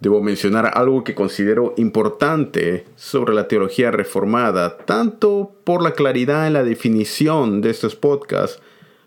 Debo 0.00 0.22
mencionar 0.22 0.72
algo 0.74 1.04
que 1.04 1.14
considero 1.14 1.74
importante 1.76 2.84
sobre 2.96 3.34
la 3.34 3.48
teología 3.48 3.90
reformada, 3.90 4.78
tanto 4.78 5.52
por 5.64 5.82
la 5.82 5.92
claridad 5.92 6.46
en 6.46 6.52
la 6.52 6.64
definición 6.64 7.60
de 7.60 7.70
estos 7.70 7.94
podcasts, 7.94 8.60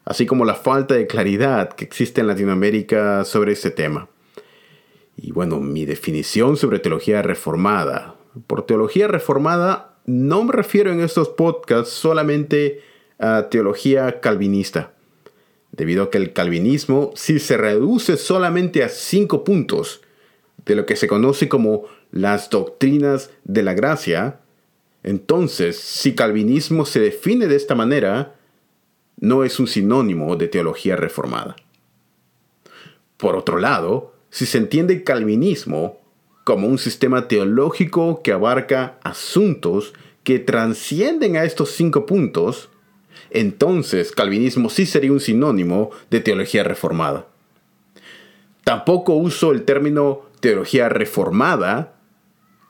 así 0.06 0.26
como 0.26 0.46
la 0.46 0.56
falta 0.56 0.96
de 0.96 1.08
claridad 1.08 1.74
que 1.74 1.84
existe 1.84 2.22
en 2.22 2.28
Latinoamérica 2.28 3.26
sobre 3.26 3.52
este 3.52 3.72
tema. 3.72 4.08
Y 5.18 5.32
bueno, 5.32 5.60
mi 5.60 5.86
definición 5.86 6.58
sobre 6.58 6.80
teología 6.80 7.22
reformada. 7.22 8.16
Por 8.48 8.66
teología 8.66 9.08
reformada 9.08 9.98
no 10.06 10.46
me 10.46 10.54
refiero 10.54 10.92
en 10.92 11.02
estos 11.02 11.28
podcasts 11.30 11.94
solamente 11.94 12.82
a 13.20 13.50
teología 13.50 14.22
calvinista, 14.22 14.94
debido 15.78 16.04
a 16.04 16.10
que 16.10 16.18
el 16.18 16.34
calvinismo, 16.34 17.12
si 17.16 17.40
se 17.40 17.56
reduce 17.56 18.18
solamente 18.18 18.84
a 18.84 18.90
cinco 18.90 19.44
puntos, 19.44 20.02
de 20.66 20.76
lo 20.76 20.86
que 20.86 20.96
se 20.96 21.08
conoce 21.08 21.48
como 21.48 21.86
las 22.12 22.50
doctrinas 22.50 23.30
de 23.46 23.64
la 23.64 23.74
gracia, 23.74 24.42
entonces 25.04 25.78
si 25.78 26.16
calvinismo 26.16 26.86
se 26.86 27.00
define 27.00 27.48
de 27.48 27.56
esta 27.56 27.76
manera, 27.76 28.36
no 29.20 29.44
es 29.44 29.60
un 29.60 29.68
sinónimo 29.68 30.36
de 30.36 30.48
teología 30.48 30.96
reformada. 30.96 31.56
Por 33.16 33.36
otro 33.36 33.58
lado, 33.60 34.14
si 34.30 34.46
se 34.46 34.58
entiende 34.58 35.04
calvinismo 35.04 36.02
como 36.44 36.68
un 36.68 36.78
sistema 36.78 37.28
teológico 37.28 38.22
que 38.22 38.32
abarca 38.32 39.00
asuntos 39.04 39.94
que 40.24 40.40
transcienden 40.40 41.38
a 41.38 41.46
estos 41.46 41.72
cinco 41.72 42.06
puntos, 42.06 42.70
entonces 43.30 44.12
calvinismo 44.12 44.70
sí 44.70 44.86
sería 44.86 45.12
un 45.12 45.20
sinónimo 45.20 45.92
de 46.10 46.20
teología 46.20 46.64
reformada. 46.64 47.28
Tampoco 48.64 49.14
uso 49.14 49.52
el 49.52 49.64
término 49.64 50.24
teología 50.40 50.90
reformada 50.90 51.94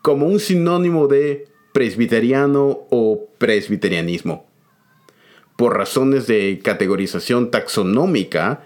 como 0.02 0.28
un 0.28 0.40
sinónimo 0.40 1.08
de 1.08 1.48
presbiteriano 1.74 2.86
o 2.90 3.28
presbiterianismo. 3.38 4.48
Por 5.56 5.76
razones 5.76 6.28
de 6.28 6.60
categorización 6.64 7.52
taxonómica, 7.52 8.64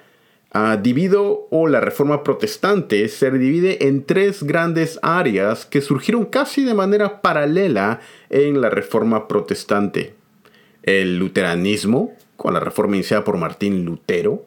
ah, 0.52 0.78
divido 0.82 1.48
o 1.50 1.68
la 1.68 1.80
reforma 1.80 2.24
protestante 2.24 3.08
se 3.08 3.32
divide 3.32 3.88
en 3.88 4.04
tres 4.04 4.44
grandes 4.44 5.00
áreas 5.02 5.66
que 5.66 5.82
surgieron 5.82 6.26
casi 6.26 6.64
de 6.64 6.74
manera 6.74 7.22
paralela 7.22 8.02
en 8.30 8.60
la 8.60 8.70
reforma 8.70 9.28
protestante. 9.28 10.21
El 10.84 11.18
luteranismo, 11.18 12.14
con 12.38 12.54
la 12.54 12.60
reforma 12.60 12.96
iniciada 12.96 13.24
por 13.24 13.38
Martín 13.38 13.86
Lutero, 13.86 14.46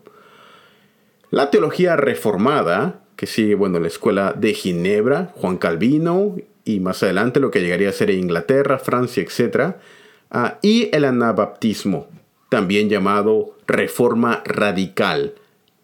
la 1.31 1.51
teología 1.51 1.97
reformada, 1.97 3.01
que 3.17 3.27
sigue, 3.27 3.55
bueno, 3.55 3.81
la 3.81 3.89
escuela 3.89 4.33
de 4.33 4.55
Ginebra, 4.55 5.33
Juan 5.35 5.59
Calvino, 5.59 6.37
y 6.65 6.81
más 6.81 7.03
adelante 7.03 7.41
lo 7.41 7.51
que 7.51 7.61
llegaría 7.61 7.89
a 7.89 7.93
ser 7.93 8.11
Inglaterra, 8.11 8.79
Francia, 8.79 9.23
etc. 9.23 9.75
Ah, 10.31 10.59
y 10.63 10.89
el 10.93 11.05
anabaptismo, 11.05 12.09
también 12.49 12.89
llamado 12.89 13.57
reforma 13.67 14.43
radical, 14.45 15.35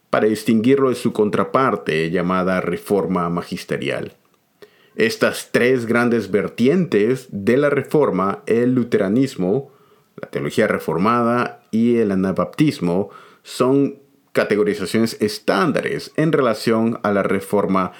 para 0.08 0.26
distinguirlo 0.26 0.88
de 0.88 0.96
su 0.96 1.12
contraparte 1.12 2.10
llamada 2.10 2.60
reforma 2.60 3.28
magisterial. 3.28 4.14
Estas 4.96 5.50
tres 5.52 5.86
grandes 5.86 6.30
vertientes 6.30 7.28
de 7.30 7.56
la 7.56 7.70
reforma, 7.70 8.42
el 8.46 8.74
luteranismo, 8.74 9.70
la 10.20 10.28
teología 10.30 10.66
reformada 10.66 11.62
y 11.70 11.96
el 11.96 12.12
anabaptismo, 12.12 13.10
son 13.42 13.98
categorizaciones 14.32 15.16
estándares 15.20 16.12
en 16.16 16.32
relación 16.32 17.00
a 17.02 17.12
la 17.12 17.22
reforma 17.22 17.92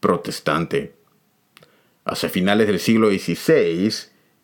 protestante. 0.00 0.94
Hacia 2.04 2.28
finales 2.28 2.66
del 2.66 2.80
siglo 2.80 3.08
XVI 3.10 3.92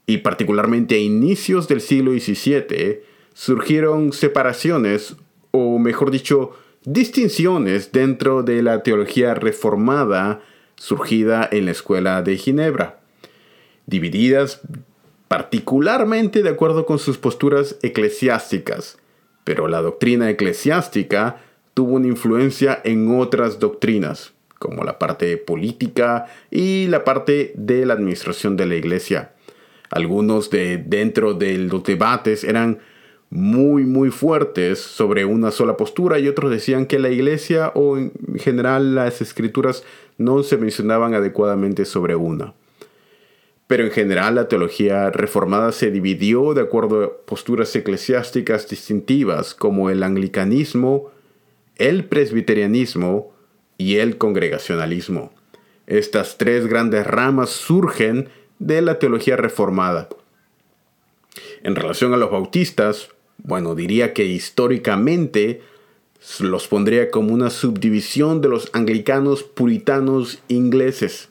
y 0.06 0.18
particularmente 0.18 0.96
a 0.96 0.98
inicios 0.98 1.68
del 1.68 1.80
siglo 1.80 2.12
XVII 2.12 3.00
surgieron 3.34 4.12
separaciones 4.12 5.16
o 5.50 5.78
mejor 5.78 6.10
dicho 6.10 6.52
distinciones 6.84 7.92
dentro 7.92 8.42
de 8.42 8.62
la 8.62 8.82
teología 8.82 9.34
reformada 9.34 10.40
surgida 10.76 11.48
en 11.52 11.66
la 11.66 11.72
escuela 11.72 12.22
de 12.22 12.36
Ginebra, 12.36 13.00
divididas 13.86 14.60
particularmente 15.30 16.42
de 16.42 16.48
acuerdo 16.48 16.86
con 16.86 16.98
sus 16.98 17.16
posturas 17.16 17.76
eclesiásticas, 17.82 18.98
pero 19.44 19.68
la 19.68 19.80
doctrina 19.80 20.28
eclesiástica 20.28 21.36
tuvo 21.72 21.94
una 21.94 22.08
influencia 22.08 22.80
en 22.82 23.16
otras 23.16 23.60
doctrinas, 23.60 24.32
como 24.58 24.82
la 24.82 24.98
parte 24.98 25.36
política 25.36 26.26
y 26.50 26.88
la 26.88 27.04
parte 27.04 27.52
de 27.54 27.86
la 27.86 27.94
administración 27.94 28.56
de 28.56 28.66
la 28.66 28.74
iglesia. 28.74 29.30
Algunos 29.90 30.50
de 30.50 30.78
dentro 30.78 31.34
de 31.34 31.58
los 31.58 31.84
debates 31.84 32.42
eran 32.42 32.80
muy 33.30 33.84
muy 33.84 34.10
fuertes 34.10 34.80
sobre 34.80 35.24
una 35.24 35.52
sola 35.52 35.76
postura 35.76 36.18
y 36.18 36.26
otros 36.26 36.50
decían 36.50 36.86
que 36.86 36.98
la 36.98 37.10
iglesia 37.10 37.70
o 37.76 37.98
en 37.98 38.12
general 38.34 38.96
las 38.96 39.22
escrituras 39.22 39.84
no 40.18 40.42
se 40.42 40.56
mencionaban 40.56 41.14
adecuadamente 41.14 41.84
sobre 41.84 42.16
una. 42.16 42.52
Pero 43.70 43.84
en 43.84 43.92
general 43.92 44.34
la 44.34 44.48
teología 44.48 45.10
reformada 45.10 45.70
se 45.70 45.92
dividió 45.92 46.54
de 46.54 46.62
acuerdo 46.62 47.04
a 47.04 47.24
posturas 47.24 47.76
eclesiásticas 47.76 48.68
distintivas 48.68 49.54
como 49.54 49.90
el 49.90 50.02
anglicanismo, 50.02 51.12
el 51.76 52.04
presbiterianismo 52.04 53.32
y 53.78 53.98
el 53.98 54.18
congregacionalismo. 54.18 55.32
Estas 55.86 56.36
tres 56.36 56.66
grandes 56.66 57.06
ramas 57.06 57.50
surgen 57.50 58.28
de 58.58 58.82
la 58.82 58.98
teología 58.98 59.36
reformada. 59.36 60.08
En 61.62 61.76
relación 61.76 62.12
a 62.12 62.16
los 62.16 62.32
bautistas, 62.32 63.10
bueno, 63.38 63.76
diría 63.76 64.12
que 64.14 64.24
históricamente 64.24 65.62
los 66.40 66.66
pondría 66.66 67.12
como 67.12 67.32
una 67.32 67.50
subdivisión 67.50 68.40
de 68.40 68.48
los 68.48 68.68
anglicanos 68.72 69.44
puritanos 69.44 70.42
ingleses 70.48 71.29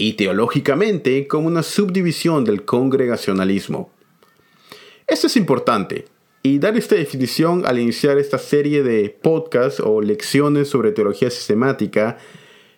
y 0.00 0.14
teológicamente 0.14 1.28
como 1.28 1.46
una 1.46 1.62
subdivisión 1.62 2.42
del 2.46 2.64
congregacionalismo. 2.64 3.90
Esto 5.06 5.26
es 5.26 5.36
importante 5.36 6.06
y 6.42 6.58
dar 6.58 6.74
esta 6.78 6.94
definición 6.94 7.66
al 7.66 7.78
iniciar 7.78 8.16
esta 8.16 8.38
serie 8.38 8.82
de 8.82 9.10
podcasts 9.10 9.78
o 9.78 10.00
lecciones 10.00 10.68
sobre 10.68 10.92
teología 10.92 11.28
sistemática 11.28 12.16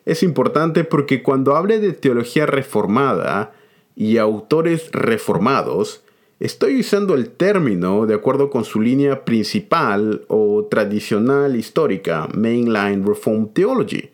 es 0.04 0.24
importante 0.24 0.82
porque 0.82 1.22
cuando 1.22 1.54
hable 1.54 1.78
de 1.78 1.92
teología 1.92 2.44
reformada 2.44 3.52
y 3.94 4.18
autores 4.18 4.90
reformados, 4.92 6.02
Estoy 6.40 6.80
usando 6.80 7.14
el 7.14 7.28
término 7.30 8.04
de 8.04 8.14
acuerdo 8.14 8.50
con 8.50 8.64
su 8.64 8.80
línea 8.80 9.24
principal 9.24 10.24
o 10.26 10.66
tradicional 10.68 11.54
histórica, 11.54 12.26
Mainline 12.34 13.06
Reform 13.06 13.52
Theology, 13.52 14.10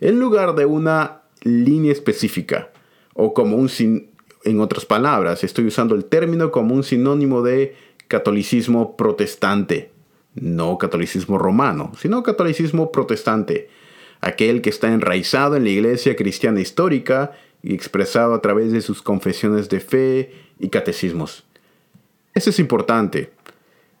en 0.00 0.18
lugar 0.18 0.56
de 0.56 0.66
una 0.66 1.17
línea 1.42 1.92
específica 1.92 2.70
o 3.14 3.34
como 3.34 3.56
un 3.56 3.68
en 4.44 4.60
otras 4.60 4.84
palabras, 4.86 5.44
estoy 5.44 5.66
usando 5.66 5.94
el 5.94 6.04
término 6.04 6.50
como 6.50 6.74
un 6.74 6.84
sinónimo 6.84 7.42
de 7.42 7.74
catolicismo 8.06 8.96
protestante, 8.96 9.90
no 10.34 10.78
catolicismo 10.78 11.38
romano, 11.38 11.92
sino 11.98 12.22
catolicismo 12.22 12.92
protestante, 12.92 13.68
aquel 14.20 14.62
que 14.62 14.70
está 14.70 14.92
enraizado 14.92 15.56
en 15.56 15.64
la 15.64 15.70
iglesia 15.70 16.16
cristiana 16.16 16.60
histórica 16.60 17.32
y 17.62 17.74
expresado 17.74 18.34
a 18.34 18.40
través 18.40 18.72
de 18.72 18.80
sus 18.80 19.02
confesiones 19.02 19.68
de 19.68 19.80
fe 19.80 20.32
y 20.58 20.68
catecismos. 20.68 21.44
Eso 22.34 22.50
es 22.50 22.58
importante 22.58 23.30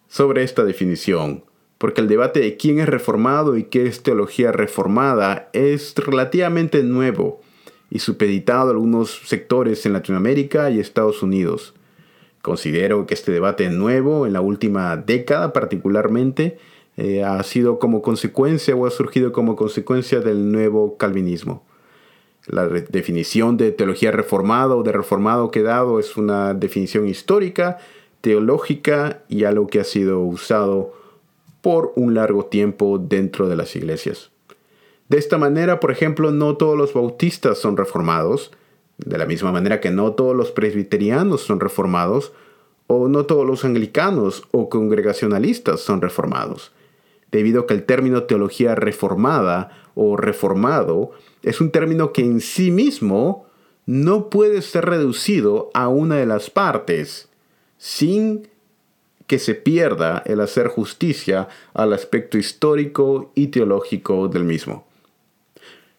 sobre 0.08 0.42
esta 0.42 0.64
definición, 0.64 1.44
porque 1.78 2.00
el 2.00 2.08
debate 2.08 2.40
de 2.40 2.56
quién 2.56 2.80
es 2.80 2.88
reformado 2.88 3.56
y 3.56 3.64
qué 3.64 3.86
es 3.86 4.02
teología 4.02 4.52
reformada 4.52 5.48
es 5.52 5.94
relativamente 5.96 6.82
nuevo 6.82 7.40
y 7.90 8.00
supeditado 8.00 8.68
a 8.68 8.72
algunos 8.72 9.22
sectores 9.24 9.86
en 9.86 9.92
Latinoamérica 9.92 10.70
y 10.70 10.80
Estados 10.80 11.22
Unidos. 11.22 11.74
Considero 12.42 13.06
que 13.06 13.14
este 13.14 13.32
debate 13.32 13.70
nuevo, 13.70 14.26
en 14.26 14.32
la 14.32 14.40
última 14.40 14.96
década 14.96 15.52
particularmente, 15.52 16.58
eh, 16.96 17.22
ha 17.22 17.42
sido 17.44 17.78
como 17.78 18.02
consecuencia 18.02 18.74
o 18.74 18.86
ha 18.86 18.90
surgido 18.90 19.32
como 19.32 19.54
consecuencia 19.54 20.20
del 20.20 20.50
nuevo 20.50 20.96
calvinismo. 20.96 21.64
La 22.46 22.66
definición 22.66 23.56
de 23.56 23.72
teología 23.72 24.10
reformada 24.10 24.74
o 24.74 24.82
de 24.82 24.92
reformado 24.92 25.50
que 25.50 25.60
he 25.60 25.62
dado 25.62 26.00
es 26.00 26.16
una 26.16 26.54
definición 26.54 27.06
histórica 27.06 27.78
teológica 28.20 29.22
y 29.28 29.44
algo 29.44 29.68
que 29.68 29.80
ha 29.80 29.84
sido 29.84 30.20
usado 30.20 30.92
por 31.60 31.92
un 31.96 32.14
largo 32.14 32.46
tiempo 32.46 32.98
dentro 32.98 33.48
de 33.48 33.56
las 33.56 33.74
iglesias. 33.76 34.30
De 35.08 35.18
esta 35.18 35.38
manera, 35.38 35.80
por 35.80 35.90
ejemplo, 35.90 36.30
no 36.30 36.56
todos 36.56 36.76
los 36.76 36.92
bautistas 36.92 37.58
son 37.58 37.76
reformados, 37.76 38.52
de 38.98 39.16
la 39.16 39.26
misma 39.26 39.52
manera 39.52 39.80
que 39.80 39.90
no 39.90 40.12
todos 40.12 40.36
los 40.36 40.50
presbiterianos 40.50 41.40
son 41.42 41.60
reformados, 41.60 42.32
o 42.88 43.08
no 43.08 43.26
todos 43.26 43.46
los 43.46 43.64
anglicanos 43.64 44.48
o 44.50 44.68
congregacionalistas 44.68 45.80
son 45.80 46.00
reformados, 46.00 46.72
debido 47.30 47.62
a 47.62 47.66
que 47.66 47.74
el 47.74 47.84
término 47.84 48.24
teología 48.24 48.74
reformada 48.74 49.70
o 49.94 50.16
reformado 50.16 51.12
es 51.42 51.60
un 51.60 51.70
término 51.70 52.12
que 52.12 52.22
en 52.22 52.40
sí 52.40 52.70
mismo 52.70 53.46
no 53.86 54.28
puede 54.30 54.62
ser 54.62 54.86
reducido 54.86 55.70
a 55.74 55.88
una 55.88 56.16
de 56.16 56.26
las 56.26 56.50
partes, 56.50 57.28
sin 57.76 58.48
que 59.28 59.38
se 59.38 59.54
pierda 59.54 60.22
el 60.26 60.40
hacer 60.40 60.66
justicia 60.66 61.48
al 61.74 61.92
aspecto 61.92 62.38
histórico 62.38 63.30
y 63.36 63.48
teológico 63.48 64.26
del 64.26 64.42
mismo. 64.42 64.88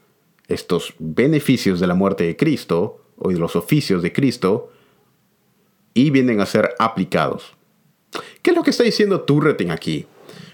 estos 0.49 0.95
beneficios 0.99 1.81
de 1.81 1.87
la 1.87 1.95
muerte 1.95 2.25
de 2.25 2.37
Cristo 2.37 3.01
o 3.17 3.31
de 3.31 3.39
los 3.39 3.57
oficios 3.57 4.03
de 4.03 4.13
Cristo 4.13 4.71
y 5.95 6.11
vienen 6.11 6.41
a 6.41 6.47
ser 6.47 6.75
aplicados. 6.79 7.55
¿Qué 8.43 8.51
es 8.51 8.57
lo 8.57 8.63
que 8.63 8.71
está 8.71 8.85
diciendo 8.85 9.23
Turretin 9.23 9.71
aquí? 9.71 10.07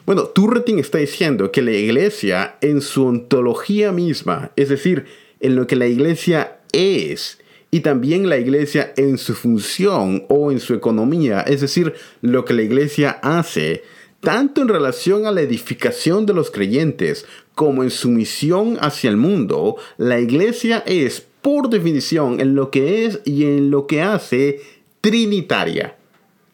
Bueno, 0.06 0.24
Turretin 0.24 0.78
está 0.78 0.98
diciendo 0.98 1.52
que 1.52 1.62
la 1.62 1.72
iglesia 1.72 2.56
en 2.60 2.80
su 2.80 3.06
ontología 3.06 3.92
misma, 3.92 4.52
es 4.56 4.68
decir, 4.68 5.06
en 5.40 5.56
lo 5.56 5.66
que 5.66 5.76
la 5.76 5.86
iglesia 5.86 6.60
es, 6.72 7.38
y 7.70 7.80
también 7.80 8.28
la 8.28 8.36
iglesia 8.36 8.92
en 8.96 9.16
su 9.16 9.34
función 9.34 10.26
o 10.28 10.52
en 10.52 10.60
su 10.60 10.74
economía, 10.74 11.40
es 11.40 11.60
decir, 11.60 11.94
lo 12.20 12.44
que 12.44 12.54
la 12.54 12.62
iglesia 12.62 13.18
hace, 13.22 13.82
tanto 14.20 14.60
en 14.62 14.68
relación 14.68 15.26
a 15.26 15.32
la 15.32 15.40
edificación 15.40 16.26
de 16.26 16.34
los 16.34 16.50
creyentes 16.50 17.26
como 17.54 17.82
en 17.82 17.90
su 17.90 18.10
misión 18.10 18.78
hacia 18.80 19.10
el 19.10 19.16
mundo, 19.16 19.76
la 19.98 20.20
iglesia 20.20 20.82
es, 20.86 21.26
por 21.42 21.68
definición, 21.68 22.40
en 22.40 22.54
lo 22.54 22.70
que 22.70 23.04
es 23.04 23.20
y 23.24 23.44
en 23.44 23.70
lo 23.70 23.86
que 23.86 24.02
hace, 24.02 24.60
trinitaria. 25.00 25.96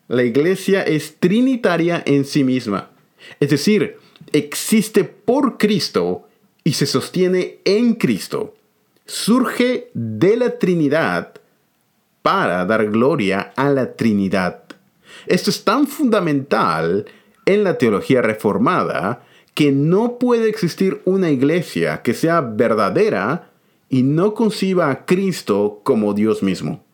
La 0.08 0.24
iglesia 0.24 0.82
es 0.82 1.16
trinitaria 1.20 2.02
en 2.06 2.24
sí 2.24 2.42
misma. 2.42 2.90
Es 3.40 3.50
decir, 3.50 3.98
existe 4.32 5.04
por 5.04 5.58
Cristo 5.58 6.28
y 6.64 6.72
se 6.72 6.86
sostiene 6.86 7.58
en 7.64 7.94
Cristo. 7.94 8.54
Surge 9.06 9.90
de 9.94 10.36
la 10.36 10.58
Trinidad 10.58 11.34
para 12.22 12.64
dar 12.64 12.90
gloria 12.90 13.52
a 13.56 13.70
la 13.70 13.94
Trinidad. 13.94 14.64
Esto 15.26 15.50
es 15.50 15.64
tan 15.64 15.86
fundamental 15.86 17.06
en 17.46 17.64
la 17.64 17.78
teología 17.78 18.20
reformada 18.22 19.24
que 19.58 19.72
no 19.72 20.18
puede 20.20 20.48
existir 20.48 21.00
una 21.04 21.32
iglesia 21.32 22.02
que 22.02 22.14
sea 22.14 22.40
verdadera 22.42 23.50
y 23.88 24.04
no 24.04 24.32
conciba 24.32 24.88
a 24.88 25.04
Cristo 25.04 25.80
como 25.82 26.14
Dios 26.14 26.44
mismo. 26.44 26.84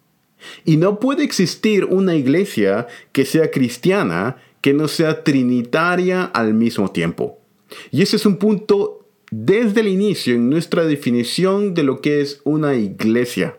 Y 0.64 0.78
no 0.78 0.98
puede 0.98 1.24
existir 1.24 1.84
una 1.84 2.14
iglesia 2.14 2.86
que 3.12 3.26
sea 3.26 3.50
cristiana 3.50 4.38
que 4.62 4.72
no 4.72 4.88
sea 4.88 5.24
trinitaria 5.24 6.24
al 6.24 6.54
mismo 6.54 6.90
tiempo. 6.90 7.38
Y 7.90 8.00
ese 8.00 8.16
es 8.16 8.24
un 8.24 8.38
punto 8.38 9.06
desde 9.30 9.82
el 9.82 9.88
inicio 9.88 10.34
en 10.34 10.48
nuestra 10.48 10.86
definición 10.86 11.74
de 11.74 11.82
lo 11.82 12.00
que 12.00 12.22
es 12.22 12.40
una 12.44 12.76
iglesia. 12.76 13.56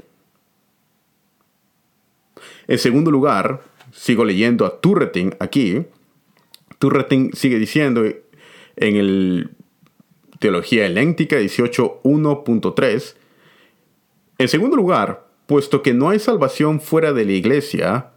En 2.67 2.79
segundo 2.79 3.11
lugar, 3.11 3.61
sigo 3.91 4.25
leyendo 4.25 4.65
a 4.65 4.81
Turretin 4.81 5.35
aquí. 5.37 5.83
Turretin 6.79 7.33
sigue 7.33 7.59
diciendo 7.59 8.03
en 8.77 8.95
el 8.95 9.49
Teología 10.39 10.85
Heléntica 10.85 11.37
18.1.3. 11.37 13.15
En 14.37 14.47
segundo 14.47 14.75
lugar, 14.75 15.27
puesto 15.45 15.81
que 15.81 15.93
no 15.93 16.09
hay 16.09 16.19
salvación 16.19 16.81
fuera 16.81 17.13
de 17.13 17.25
la 17.25 17.31
iglesia, 17.31 18.11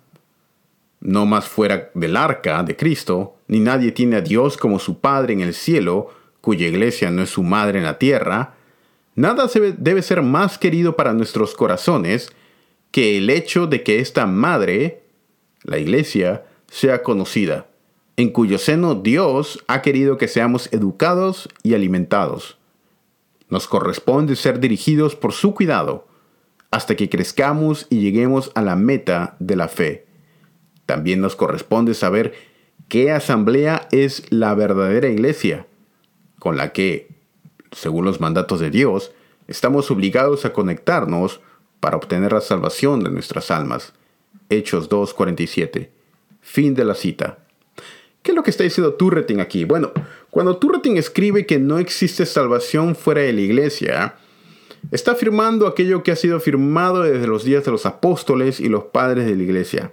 no 1.01 1.27
más 1.27 1.49
fuera 1.49 1.91
del 1.95 2.17
arca 2.17 2.63
de 2.63 2.77
Cristo, 2.77 3.37
ni 3.47 3.61
nadie 3.61 3.93
tiene 3.93 4.17
a 4.17 4.21
Dios 4.21 4.57
como 4.57 4.79
su 4.79 5.01
Padre 5.01 5.33
en 5.33 5.41
el 5.41 5.55
cielo, 5.55 6.11
cuya 6.41 6.67
iglesia 6.67 7.11
no 7.11 7.23
es 7.23 7.31
su 7.31 7.43
madre 7.43 7.79
en 7.79 7.85
la 7.85 7.99
tierra, 7.99 8.55
nada 9.15 9.49
debe 9.79 10.03
ser 10.03 10.23
más 10.23 10.59
querido 10.59 10.97
para 10.97 11.13
nuestros 11.13 11.55
corazones 11.55 12.31
que 12.91 13.19
el 13.19 13.31
hecho 13.31 13.67
de 13.67 13.83
que 13.83 14.01
esta 14.01 14.27
madre, 14.27 15.03
la 15.63 15.79
iglesia, 15.79 16.45
sea 16.69 17.03
conocida, 17.03 17.68
en 18.19 18.31
cuyo 18.31 18.59
seno 18.59 18.97
Dios 18.97 19.65
ha 19.69 19.81
querido 19.81 20.19
que 20.19 20.27
seamos 20.27 20.73
educados 20.73 21.49
y 21.63 21.75
alimentados. 21.75 22.59
Nos 23.49 23.69
corresponde 23.69 24.35
ser 24.35 24.59
dirigidos 24.59 25.15
por 25.15 25.33
su 25.33 25.55
cuidado 25.55 26.09
hasta 26.73 26.97
que 26.97 27.09
crezcamos 27.09 27.87
y 27.91 28.01
lleguemos 28.01 28.51
a 28.57 28.63
la 28.63 28.75
meta 28.75 29.37
de 29.39 29.55
la 29.55 29.69
fe. 29.69 30.07
También 30.85 31.21
nos 31.21 31.37
corresponde 31.37 31.95
saber 31.95 32.35
qué 32.89 33.13
asamblea 33.13 33.87
es 33.93 34.25
la 34.31 34.53
verdadera 34.57 35.09
iglesia, 35.09 35.69
con 36.41 36.57
la 36.57 36.73
que, 36.73 37.15
según 37.71 38.05
los 38.05 38.21
mandatos 38.21 38.59
de 38.59 38.71
Dios, 38.71 39.13
estamos 39.47 39.93
obligados 39.93 40.45
a 40.45 40.53
conectarnos 40.53 41.41
para 41.79 41.97
obtener 41.97 42.33
la 42.33 42.41
salvación 42.41 43.05
de 43.05 43.11
nuestras 43.11 43.53
almas. 43.53 43.93
Hechos 44.51 44.91
2.47. 44.91 45.91
Fin 46.41 46.75
de 46.75 46.85
la 46.85 46.95
cita. 46.95 47.45
¿Qué 48.23 48.33
es 48.33 48.35
lo 48.37 48.43
que 48.43 48.51
está 48.51 48.65
diciendo 48.65 48.95
Turretin 48.95 49.41
aquí? 49.41 49.65
Bueno, 49.65 49.93
cuando 50.31 50.57
Turretin 50.57 50.97
escribe 50.97 51.47
que 51.47 51.59
no 51.59 51.79
existe 51.79 52.27
salvación 52.27 52.95
fuera 52.95 53.23
de 53.23 53.33
la 53.33 53.41
iglesia, 53.41 54.17
está 54.91 55.13
afirmando 55.13 55.67
aquello 55.67 56.03
que 56.03 56.13
ha 56.13 56.17
sido 56.17 56.37
afirmado 56.37 57.03
desde 57.03 57.27
los 57.27 57.45
días 57.45 57.65
de 57.65 57.71
los 57.71 57.87
apóstoles 57.87 58.61
y 58.61 58.69
los 58.69 58.85
padres 58.85 59.27
de 59.27 59.37
la 59.37 59.43
iglesia. 59.43 59.93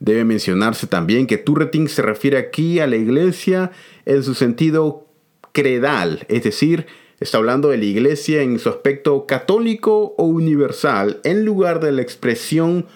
Debe 0.00 0.24
mencionarse 0.24 0.86
también 0.86 1.26
que 1.26 1.38
Turretin 1.38 1.88
se 1.88 2.02
refiere 2.02 2.38
aquí 2.38 2.80
a 2.80 2.86
la 2.86 2.96
iglesia 2.96 3.72
en 4.06 4.22
su 4.22 4.34
sentido 4.34 5.06
credal, 5.52 6.24
es 6.28 6.44
decir, 6.44 6.86
Está 7.20 7.38
hablando 7.38 7.70
de 7.70 7.78
la 7.78 7.84
iglesia 7.84 8.42
en 8.42 8.60
su 8.60 8.68
aspecto 8.68 9.26
católico 9.26 10.14
o 10.16 10.24
universal, 10.24 11.20
en 11.24 11.44
lugar 11.44 11.80
de 11.80 11.90
la 11.90 12.00
expresión 12.00 12.86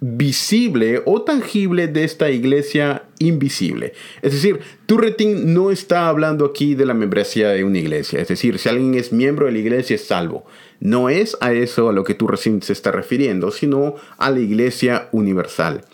visible 0.00 1.02
o 1.04 1.22
tangible 1.22 1.86
de 1.86 2.04
esta 2.04 2.30
iglesia 2.30 3.04
invisible. 3.18 3.92
Es 4.22 4.32
decir, 4.32 4.60
Turretin 4.86 5.52
no 5.52 5.70
está 5.70 6.08
hablando 6.08 6.46
aquí 6.46 6.74
de 6.74 6.86
la 6.86 6.94
membresía 6.94 7.50
de 7.50 7.64
una 7.64 7.78
iglesia. 7.78 8.20
Es 8.20 8.28
decir, 8.28 8.58
si 8.58 8.68
alguien 8.68 8.94
es 8.94 9.12
miembro 9.12 9.46
de 9.46 9.52
la 9.52 9.58
iglesia 9.58 9.94
es 9.94 10.06
salvo. 10.06 10.46
No 10.80 11.10
es 11.10 11.36
a 11.40 11.52
eso 11.52 11.90
a 11.90 11.92
lo 11.92 12.04
que 12.04 12.14
Turretin 12.14 12.62
se 12.62 12.72
está 12.72 12.90
refiriendo, 12.90 13.50
sino 13.50 13.96
a 14.16 14.30
la 14.30 14.40
iglesia 14.40 15.08
universal. 15.12 15.84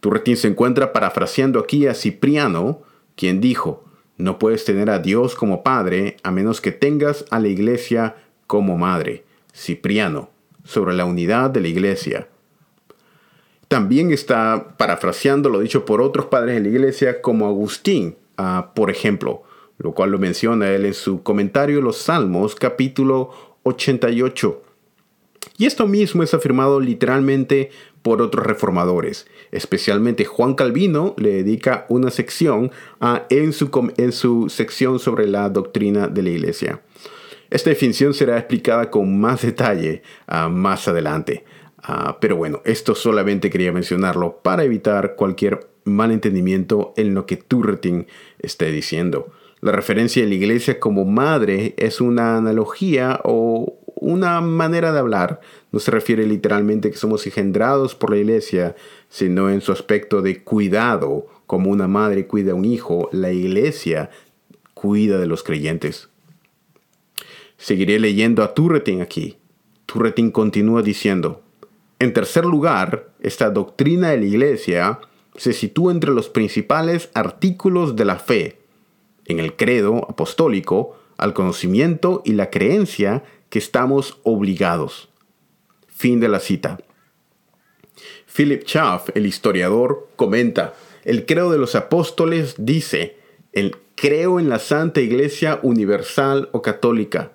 Turretin 0.00 0.36
se 0.36 0.48
encuentra 0.48 0.92
parafraseando 0.92 1.60
aquí 1.60 1.86
a 1.86 1.94
Cipriano, 1.94 2.82
quien 3.14 3.40
dijo, 3.40 3.84
no 4.16 4.38
puedes 4.38 4.64
tener 4.64 4.90
a 4.90 4.98
Dios 4.98 5.34
como 5.34 5.62
Padre 5.62 6.16
a 6.22 6.30
menos 6.30 6.60
que 6.60 6.72
tengas 6.72 7.24
a 7.30 7.40
la 7.40 7.48
Iglesia 7.48 8.16
como 8.46 8.76
Madre. 8.76 9.24
Cipriano, 9.54 10.30
sobre 10.64 10.94
la 10.94 11.04
unidad 11.04 11.50
de 11.50 11.60
la 11.60 11.68
Iglesia. 11.68 12.28
También 13.74 14.12
está 14.12 14.76
parafraseando 14.76 15.48
lo 15.48 15.58
dicho 15.58 15.84
por 15.84 16.00
otros 16.00 16.26
padres 16.26 16.54
de 16.54 16.60
la 16.60 16.68
Iglesia 16.68 17.20
como 17.20 17.48
Agustín, 17.48 18.14
ah, 18.36 18.70
por 18.72 18.88
ejemplo, 18.88 19.42
lo 19.78 19.90
cual 19.94 20.12
lo 20.12 20.20
menciona 20.20 20.70
él 20.70 20.86
en 20.86 20.94
su 20.94 21.24
comentario 21.24 21.80
Los 21.80 21.96
Salmos 21.96 22.54
capítulo 22.54 23.30
88. 23.64 24.62
Y 25.58 25.66
esto 25.66 25.88
mismo 25.88 26.22
es 26.22 26.34
afirmado 26.34 26.78
literalmente 26.78 27.70
por 28.02 28.22
otros 28.22 28.46
reformadores. 28.46 29.26
Especialmente 29.50 30.24
Juan 30.24 30.54
Calvino 30.54 31.16
le 31.18 31.42
dedica 31.42 31.84
una 31.88 32.12
sección 32.12 32.70
a, 33.00 33.26
en, 33.28 33.52
su, 33.52 33.92
en 33.96 34.12
su 34.12 34.50
sección 34.50 35.00
sobre 35.00 35.26
la 35.26 35.50
doctrina 35.50 36.06
de 36.06 36.22
la 36.22 36.30
iglesia. 36.30 36.80
Esta 37.50 37.70
definición 37.70 38.14
será 38.14 38.38
explicada 38.38 38.88
con 38.88 39.18
más 39.18 39.42
detalle 39.42 40.02
ah, 40.28 40.48
más 40.48 40.86
adelante. 40.86 41.44
Ah, 41.86 42.16
pero 42.18 42.36
bueno, 42.36 42.62
esto 42.64 42.94
solamente 42.94 43.50
quería 43.50 43.70
mencionarlo 43.70 44.38
para 44.42 44.64
evitar 44.64 45.16
cualquier 45.16 45.68
malentendimiento 45.84 46.94
en 46.96 47.12
lo 47.12 47.26
que 47.26 47.36
Turretin 47.36 48.06
esté 48.38 48.72
diciendo. 48.72 49.30
La 49.60 49.70
referencia 49.70 50.22
de 50.22 50.28
la 50.30 50.34
iglesia 50.34 50.80
como 50.80 51.04
madre 51.04 51.74
es 51.76 52.00
una 52.00 52.38
analogía 52.38 53.20
o 53.24 53.78
una 53.96 54.40
manera 54.40 54.92
de 54.92 54.98
hablar. 54.98 55.42
No 55.72 55.78
se 55.78 55.90
refiere 55.90 56.26
literalmente 56.26 56.90
que 56.90 56.96
somos 56.96 57.26
engendrados 57.26 57.94
por 57.94 58.10
la 58.10 58.16
iglesia, 58.16 58.76
sino 59.10 59.50
en 59.50 59.60
su 59.60 59.70
aspecto 59.70 60.22
de 60.22 60.42
cuidado, 60.42 61.26
como 61.46 61.70
una 61.70 61.86
madre 61.86 62.26
cuida 62.26 62.52
a 62.52 62.54
un 62.54 62.64
hijo, 62.64 63.10
la 63.12 63.30
iglesia 63.30 64.08
cuida 64.72 65.18
de 65.18 65.26
los 65.26 65.42
creyentes. 65.42 66.08
Seguiré 67.58 67.98
leyendo 68.00 68.42
a 68.42 68.54
Turretin 68.54 69.02
aquí. 69.02 69.36
Turretin 69.84 70.30
continúa 70.30 70.80
diciendo, 70.80 71.43
en 72.04 72.12
tercer 72.12 72.44
lugar, 72.44 73.10
esta 73.20 73.50
doctrina 73.50 74.10
de 74.10 74.18
la 74.18 74.26
iglesia 74.26 75.00
se 75.36 75.52
sitúa 75.52 75.90
entre 75.90 76.12
los 76.12 76.28
principales 76.28 77.10
artículos 77.14 77.96
de 77.96 78.04
la 78.04 78.18
fe, 78.18 78.58
en 79.26 79.40
el 79.40 79.56
credo 79.56 80.06
apostólico, 80.08 80.98
al 81.16 81.32
conocimiento 81.32 82.22
y 82.24 82.34
la 82.34 82.50
creencia 82.50 83.24
que 83.48 83.58
estamos 83.58 84.18
obligados. 84.22 85.08
Fin 85.88 86.20
de 86.20 86.28
la 86.28 86.40
cita. 86.40 86.78
Philip 88.26 88.64
Schaff, 88.64 89.08
el 89.14 89.26
historiador, 89.26 90.08
comenta, 90.16 90.74
el 91.04 91.24
credo 91.24 91.52
de 91.52 91.58
los 91.58 91.74
apóstoles 91.74 92.56
dice, 92.58 93.16
el 93.52 93.76
creo 93.94 94.40
en 94.40 94.48
la 94.48 94.58
Santa 94.58 95.00
Iglesia 95.00 95.60
Universal 95.62 96.48
o 96.52 96.60
Católica, 96.60 97.32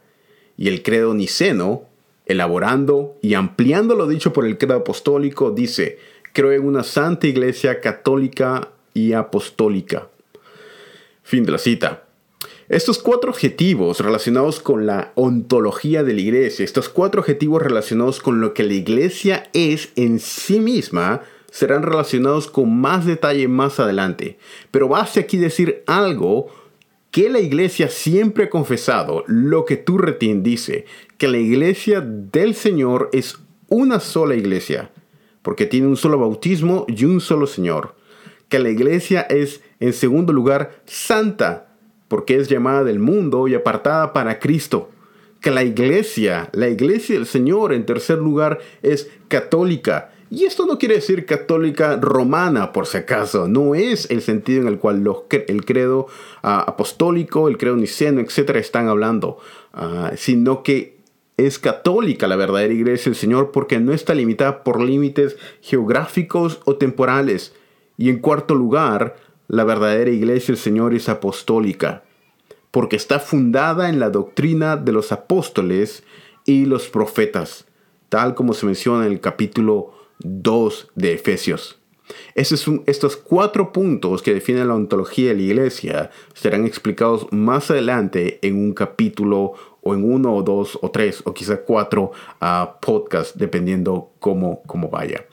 y 0.57 0.67
el 0.67 0.83
credo 0.83 1.13
niceno, 1.13 1.88
elaborando 2.29 3.17
y 3.21 3.33
ampliando 3.33 3.95
lo 3.95 4.07
dicho 4.07 4.31
por 4.31 4.45
el 4.45 4.57
credo 4.57 4.75
apostólico, 4.75 5.51
dice, 5.51 5.97
creo 6.31 6.53
en 6.53 6.65
una 6.65 6.83
Santa 6.83 7.27
Iglesia 7.27 7.81
Católica 7.81 8.69
y 8.93 9.13
Apostólica. 9.13 10.07
Fin 11.23 11.43
de 11.43 11.51
la 11.51 11.57
cita. 11.57 12.05
Estos 12.69 12.99
cuatro 12.99 13.31
objetivos 13.31 13.99
relacionados 13.99 14.59
con 14.59 14.85
la 14.85 15.11
ontología 15.15 16.03
de 16.03 16.13
la 16.13 16.21
iglesia, 16.21 16.63
estos 16.63 16.87
cuatro 16.87 17.21
objetivos 17.21 17.63
relacionados 17.63 18.19
con 18.19 18.41
lo 18.41 18.53
que 18.53 18.63
la 18.63 18.73
iglesia 18.73 19.49
es 19.53 19.89
en 19.95 20.19
sí 20.19 20.59
misma, 20.59 21.23
serán 21.49 21.81
relacionados 21.81 22.47
con 22.47 22.79
más 22.79 23.07
detalle 23.07 23.47
más 23.47 23.79
adelante. 23.79 24.37
Pero 24.69 24.87
basta 24.87 25.21
aquí 25.21 25.37
decir 25.37 25.83
algo 25.87 26.47
que 27.09 27.29
la 27.29 27.39
iglesia 27.39 27.89
siempre 27.89 28.45
ha 28.45 28.49
confesado, 28.51 29.23
lo 29.25 29.65
que 29.65 29.77
tú 29.77 29.97
Retín 29.97 30.43
dice, 30.43 30.85
que 31.19 31.27
la 31.27 31.37
iglesia 31.37 32.01
del 32.01 32.55
Señor 32.55 33.09
es 33.11 33.37
una 33.67 33.99
sola 33.99 34.35
iglesia, 34.35 34.89
porque 35.41 35.65
tiene 35.65 35.87
un 35.87 35.97
solo 35.97 36.17
bautismo 36.17 36.85
y 36.87 37.03
un 37.03 37.19
solo 37.19 37.45
Señor. 37.45 37.93
Que 38.47 38.57
la 38.57 38.69
iglesia 38.69 39.21
es, 39.23 39.61
en 39.81 39.91
segundo 39.91 40.31
lugar, 40.31 40.81
santa, 40.85 41.75
porque 42.07 42.37
es 42.37 42.47
llamada 42.47 42.85
del 42.85 42.99
mundo 42.99 43.49
y 43.49 43.53
apartada 43.53 44.13
para 44.13 44.39
Cristo. 44.39 44.91
Que 45.41 45.51
la 45.51 45.63
iglesia, 45.63 46.49
la 46.53 46.69
iglesia 46.69 47.15
del 47.15 47.27
Señor, 47.27 47.73
en 47.73 47.85
tercer 47.85 48.17
lugar, 48.17 48.59
es 48.81 49.11
católica. 49.27 50.11
Y 50.29 50.45
esto 50.45 50.65
no 50.65 50.77
quiere 50.77 50.95
decir 50.95 51.25
católica 51.25 51.97
romana, 51.97 52.71
por 52.71 52.85
si 52.85 52.95
acaso. 52.95 53.49
No 53.49 53.75
es 53.75 54.09
el 54.09 54.21
sentido 54.21 54.61
en 54.61 54.67
el 54.69 54.79
cual 54.79 55.03
los, 55.03 55.23
el 55.29 55.65
credo 55.65 56.07
ah, 56.43 56.63
apostólico, 56.65 57.49
el 57.49 57.57
credo 57.57 57.75
niceno, 57.75 58.21
etcétera, 58.21 58.59
están 58.59 58.87
hablando. 58.87 59.37
Ah, 59.73 60.13
sino 60.15 60.63
que 60.63 60.98
es 61.45 61.59
católica 61.59 62.27
la 62.27 62.35
verdadera 62.35 62.73
iglesia 62.73 63.11
del 63.11 63.19
Señor 63.19 63.51
porque 63.51 63.79
no 63.79 63.93
está 63.93 64.13
limitada 64.13 64.63
por 64.63 64.81
límites 64.81 65.37
geográficos 65.61 66.61
o 66.65 66.75
temporales. 66.75 67.53
Y 67.97 68.09
en 68.09 68.19
cuarto 68.19 68.55
lugar, 68.55 69.15
la 69.47 69.63
verdadera 69.63 70.09
iglesia 70.09 70.53
del 70.53 70.61
Señor 70.61 70.93
es 70.93 71.09
apostólica 71.09 72.03
porque 72.71 72.95
está 72.95 73.19
fundada 73.19 73.89
en 73.89 73.99
la 73.99 74.09
doctrina 74.09 74.77
de 74.77 74.91
los 74.91 75.11
apóstoles 75.11 76.03
y 76.45 76.65
los 76.65 76.87
profetas, 76.87 77.65
tal 78.09 78.35
como 78.35 78.53
se 78.53 78.65
menciona 78.65 79.05
en 79.05 79.11
el 79.11 79.19
capítulo 79.19 79.93
2 80.19 80.89
de 80.95 81.13
Efesios. 81.13 81.79
estos 82.35 83.17
cuatro 83.17 83.71
puntos 83.71 84.21
que 84.21 84.33
definen 84.33 84.67
la 84.67 84.75
ontología 84.75 85.29
de 85.29 85.35
la 85.35 85.41
iglesia 85.41 86.11
serán 86.33 86.65
explicados 86.65 87.27
más 87.31 87.69
adelante 87.71 88.39
en 88.41 88.55
un 88.55 88.73
capítulo 88.73 89.53
o 89.89 89.93
en 89.93 90.03
uno 90.03 90.35
o 90.35 90.43
dos 90.43 90.77
o 90.81 90.91
tres 90.91 91.21
o 91.25 91.33
quizá 91.33 91.57
cuatro 91.57 92.11
podcasts, 92.81 93.37
dependiendo 93.37 94.11
cómo, 94.19 94.61
cómo 94.65 94.89
vaya. 94.89 95.25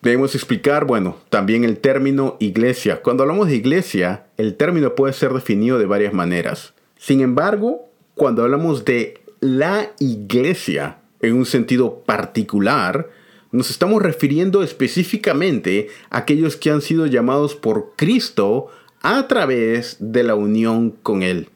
Debemos 0.00 0.34
explicar, 0.34 0.84
bueno, 0.84 1.16
también 1.30 1.64
el 1.64 1.78
término 1.78 2.36
iglesia. 2.38 3.00
Cuando 3.00 3.22
hablamos 3.22 3.48
de 3.48 3.56
iglesia, 3.56 4.26
el 4.36 4.54
término 4.54 4.94
puede 4.94 5.14
ser 5.14 5.32
definido 5.32 5.78
de 5.78 5.86
varias 5.86 6.12
maneras. 6.12 6.74
Sin 6.98 7.20
embargo, 7.22 7.88
cuando 8.14 8.42
hablamos 8.42 8.84
de 8.84 9.22
la 9.40 9.92
iglesia 9.98 10.98
en 11.20 11.34
un 11.34 11.46
sentido 11.46 12.00
particular, 12.00 13.08
nos 13.50 13.70
estamos 13.70 14.02
refiriendo 14.02 14.62
específicamente 14.62 15.88
a 16.10 16.18
aquellos 16.18 16.56
que 16.56 16.70
han 16.70 16.82
sido 16.82 17.06
llamados 17.06 17.54
por 17.54 17.92
Cristo 17.96 18.68
a 19.04 19.28
través 19.28 19.98
de 20.00 20.22
la 20.22 20.34
unión 20.34 20.90
con 20.90 21.22
Él. 21.22 21.50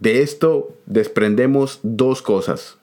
De 0.00 0.20
esto 0.20 0.76
desprendemos 0.84 1.78
dos 1.84 2.22
cosas. 2.22 2.76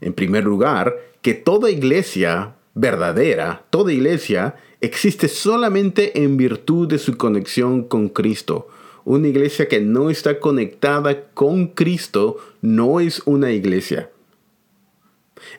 En 0.00 0.12
primer 0.12 0.44
lugar, 0.44 0.94
que 1.20 1.34
toda 1.34 1.68
iglesia 1.68 2.54
verdadera, 2.74 3.64
toda 3.70 3.92
iglesia, 3.92 4.54
existe 4.80 5.26
solamente 5.26 6.22
en 6.22 6.36
virtud 6.36 6.86
de 6.86 6.98
su 6.98 7.16
conexión 7.16 7.82
con 7.82 8.08
Cristo. 8.08 8.68
Una 9.04 9.26
iglesia 9.26 9.66
que 9.66 9.80
no 9.80 10.10
está 10.10 10.38
conectada 10.38 11.24
con 11.34 11.66
Cristo 11.66 12.36
no 12.62 13.00
es 13.00 13.20
una 13.24 13.50
iglesia. 13.50 14.10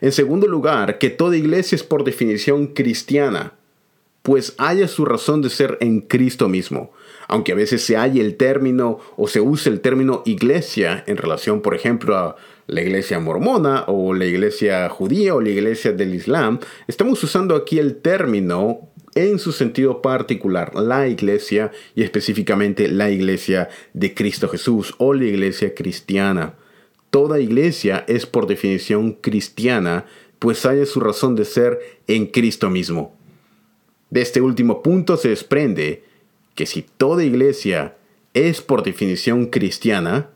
En 0.00 0.12
segundo 0.12 0.46
lugar, 0.46 0.96
que 0.96 1.10
toda 1.10 1.36
iglesia 1.36 1.76
es 1.76 1.82
por 1.82 2.04
definición 2.04 2.68
cristiana, 2.68 3.52
pues 4.22 4.54
haya 4.56 4.88
su 4.88 5.04
razón 5.04 5.42
de 5.42 5.50
ser 5.50 5.76
en 5.80 6.00
Cristo 6.00 6.48
mismo. 6.48 6.90
Aunque 7.32 7.52
a 7.52 7.54
veces 7.54 7.84
se 7.84 7.96
halle 7.96 8.20
el 8.20 8.36
término 8.36 8.98
o 9.16 9.28
se 9.28 9.40
use 9.40 9.70
el 9.70 9.80
término 9.80 10.24
iglesia 10.26 11.04
en 11.06 11.16
relación, 11.16 11.62
por 11.62 11.76
ejemplo, 11.76 12.16
a 12.16 12.34
la 12.66 12.82
iglesia 12.82 13.20
mormona 13.20 13.84
o 13.86 14.14
la 14.14 14.24
iglesia 14.24 14.88
judía 14.88 15.36
o 15.36 15.40
la 15.40 15.50
iglesia 15.50 15.92
del 15.92 16.12
Islam, 16.12 16.58
estamos 16.88 17.22
usando 17.22 17.54
aquí 17.54 17.78
el 17.78 17.98
término 17.98 18.90
en 19.14 19.38
su 19.38 19.52
sentido 19.52 20.02
particular, 20.02 20.74
la 20.74 21.06
iglesia 21.06 21.70
y 21.94 22.02
específicamente 22.02 22.88
la 22.88 23.12
iglesia 23.12 23.68
de 23.92 24.12
Cristo 24.12 24.48
Jesús 24.48 24.96
o 24.98 25.14
la 25.14 25.26
iglesia 25.26 25.72
cristiana. 25.72 26.54
Toda 27.10 27.38
iglesia 27.38 28.04
es 28.08 28.26
por 28.26 28.48
definición 28.48 29.12
cristiana, 29.12 30.04
pues 30.40 30.66
haya 30.66 30.84
su 30.84 30.98
razón 30.98 31.36
de 31.36 31.44
ser 31.44 31.78
en 32.08 32.26
Cristo 32.26 32.70
mismo. 32.70 33.16
De 34.10 34.20
este 34.20 34.40
último 34.40 34.82
punto 34.82 35.16
se 35.16 35.28
desprende 35.28 36.09
que 36.54 36.66
si 36.66 36.82
toda 36.82 37.24
iglesia 37.24 37.96
es 38.34 38.60
por 38.60 38.82
definición 38.82 39.46
cristiana, 39.46 40.30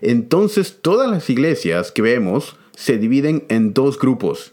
entonces 0.00 0.78
todas 0.80 1.10
las 1.10 1.30
iglesias 1.30 1.92
que 1.92 2.02
vemos 2.02 2.56
se 2.74 2.98
dividen 2.98 3.44
en 3.48 3.72
dos 3.72 3.98
grupos, 3.98 4.52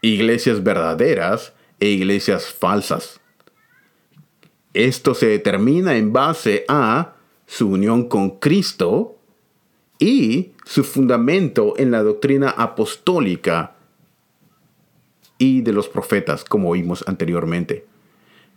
iglesias 0.00 0.62
verdaderas 0.62 1.52
e 1.80 1.88
iglesias 1.88 2.46
falsas. 2.46 3.20
Esto 4.72 5.14
se 5.14 5.26
determina 5.26 5.96
en 5.96 6.12
base 6.12 6.64
a 6.68 7.14
su 7.46 7.68
unión 7.68 8.08
con 8.08 8.38
Cristo 8.38 9.18
y 9.98 10.52
su 10.64 10.82
fundamento 10.82 11.74
en 11.76 11.90
la 11.90 12.02
doctrina 12.02 12.50
apostólica 12.50 13.76
y 15.38 15.60
de 15.60 15.72
los 15.72 15.88
profetas, 15.88 16.44
como 16.44 16.72
vimos 16.72 17.04
anteriormente. 17.06 17.86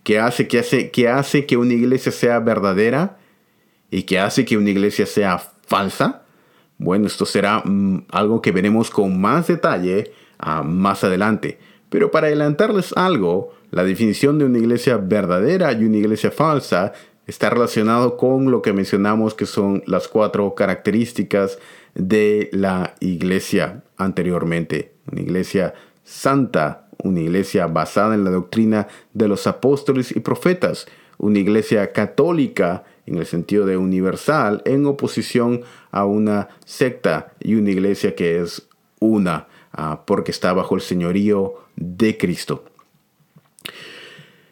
Que 0.08 0.20
hace 0.20 0.48
que, 0.48 0.60
hace, 0.60 0.90
que 0.90 1.10
hace 1.10 1.46
que 1.46 1.58
una 1.58 1.74
iglesia 1.74 2.14
sea 2.14 2.40
verdadera 2.40 3.18
y 3.92 4.04
que 4.04 4.20
hace 4.20 4.46
que 4.46 4.56
una 4.56 4.70
iglesia 4.70 5.06
sea 5.06 5.38
falsa? 5.38 6.24
Bueno, 6.78 7.08
esto 7.08 7.26
será 7.26 7.62
mm, 7.66 8.06
algo 8.12 8.42
que 8.42 8.54
veremos 8.54 8.90
con 8.90 9.20
más 9.20 9.48
detalle 9.48 10.14
ah, 10.40 10.64
más 10.64 11.04
adelante. 11.04 11.60
Pero 11.90 12.10
para 12.10 12.28
adelantarles 12.28 12.96
algo, 12.96 13.54
la 13.70 13.84
definición 13.84 14.40
de 14.40 14.46
una 14.46 14.60
iglesia 14.60 14.96
verdadera 14.96 15.74
y 15.74 15.84
una 15.84 15.98
iglesia 15.98 16.32
falsa 16.32 16.94
está 17.26 17.50
relacionado 17.50 18.16
con 18.16 18.50
lo 18.50 18.62
que 18.62 18.72
mencionamos 18.72 19.34
que 19.34 19.46
son 19.46 19.84
las 19.88 20.08
cuatro 20.08 20.56
características 20.56 21.60
de 21.96 22.48
la 22.54 22.96
iglesia 23.02 23.84
anteriormente. 23.98 24.94
Una 25.12 25.20
iglesia 25.20 25.74
santa, 26.06 26.87
una 27.04 27.20
iglesia 27.20 27.68
basada 27.68 28.16
en 28.16 28.24
la 28.24 28.32
doctrina 28.32 28.88
de 29.14 29.28
los 29.28 29.48
apóstoles 29.48 30.16
y 30.16 30.20
profetas, 30.20 30.88
una 31.18 31.40
iglesia 31.40 31.92
católica 31.92 32.84
en 33.06 33.18
el 33.18 33.26
sentido 33.26 33.66
de 33.66 33.78
universal, 33.78 34.62
en 34.66 34.86
oposición 34.86 35.62
a 35.92 36.06
una 36.06 36.50
secta 36.66 37.34
y 37.40 37.56
una 37.56 37.72
iglesia 37.72 38.16
que 38.16 38.40
es 38.40 38.68
una, 39.00 39.48
ah, 39.72 40.04
porque 40.06 40.32
está 40.32 40.54
bajo 40.54 40.76
el 40.76 40.82
señorío 40.82 41.56
de 41.76 42.18
Cristo. 42.18 42.66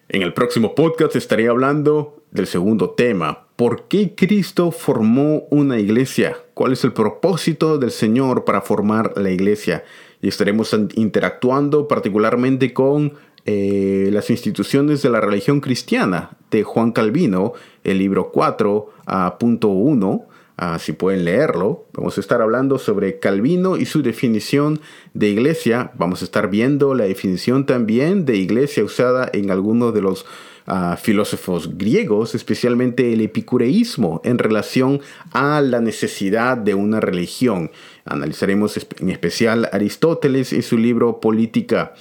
En 0.07 0.21
el 0.21 0.33
próximo 0.33 0.75
podcast 0.75 1.15
estaré 1.15 1.49
hablando 1.49 2.23
del 2.31 2.47
segundo 2.47 2.91
tema. 2.91 3.47
¿Por 3.55 3.87
qué 3.87 4.13
Cristo 4.15 4.71
formó 4.71 5.47
una 5.49 5.79
iglesia? 5.79 6.37
¿Cuál 6.53 6.73
es 6.73 6.83
el 6.83 6.93
propósito 6.93 7.77
del 7.77 7.91
Señor 7.91 8.45
para 8.45 8.61
formar 8.61 9.13
la 9.15 9.31
iglesia? 9.31 9.83
Y 10.21 10.27
estaremos 10.27 10.75
interactuando 10.95 11.87
particularmente 11.87 12.73
con 12.73 13.13
eh, 13.45 14.09
las 14.11 14.31
instituciones 14.31 15.03
de 15.03 15.09
la 15.09 15.21
religión 15.21 15.61
cristiana 15.61 16.31
de 16.49 16.63
Juan 16.63 16.91
Calvino, 16.91 17.53
el 17.83 17.99
libro 17.99 18.31
4.1. 18.31 20.25
Ah, 20.57 20.79
si 20.79 20.93
pueden 20.93 21.25
leerlo, 21.25 21.85
vamos 21.93 22.17
a 22.17 22.21
estar 22.21 22.41
hablando 22.41 22.79
sobre 22.79 23.19
Calvino 23.19 23.77
y 23.77 23.85
su 23.85 24.01
definición 24.01 24.79
de 25.13 25.27
iglesia. 25.29 25.91
Vamos 25.95 26.21
a 26.21 26.25
estar 26.25 26.49
viendo 26.49 26.95
la 26.95 27.03
definición 27.03 27.65
también 27.65 28.25
de 28.25 28.37
iglesia 28.37 28.83
usada 28.83 29.29
en 29.31 29.51
algunos 29.51 29.93
de 29.93 30.01
los 30.01 30.25
filósofos 30.97 31.77
griegos, 31.77 32.33
especialmente 32.33 33.13
el 33.13 33.21
epicureísmo 33.21 34.21
en 34.23 34.39
relación 34.39 35.01
a 35.31 35.61
la 35.61 35.79
necesidad 35.79 36.57
de 36.57 36.73
una 36.73 36.99
religión. 36.99 37.71
Analizaremos 38.05 38.79
en 38.99 39.09
especial 39.09 39.69
Aristóteles 39.71 40.53
y 40.53 40.61
su 40.61 40.77
libro 40.77 41.19
Política. 41.19 41.93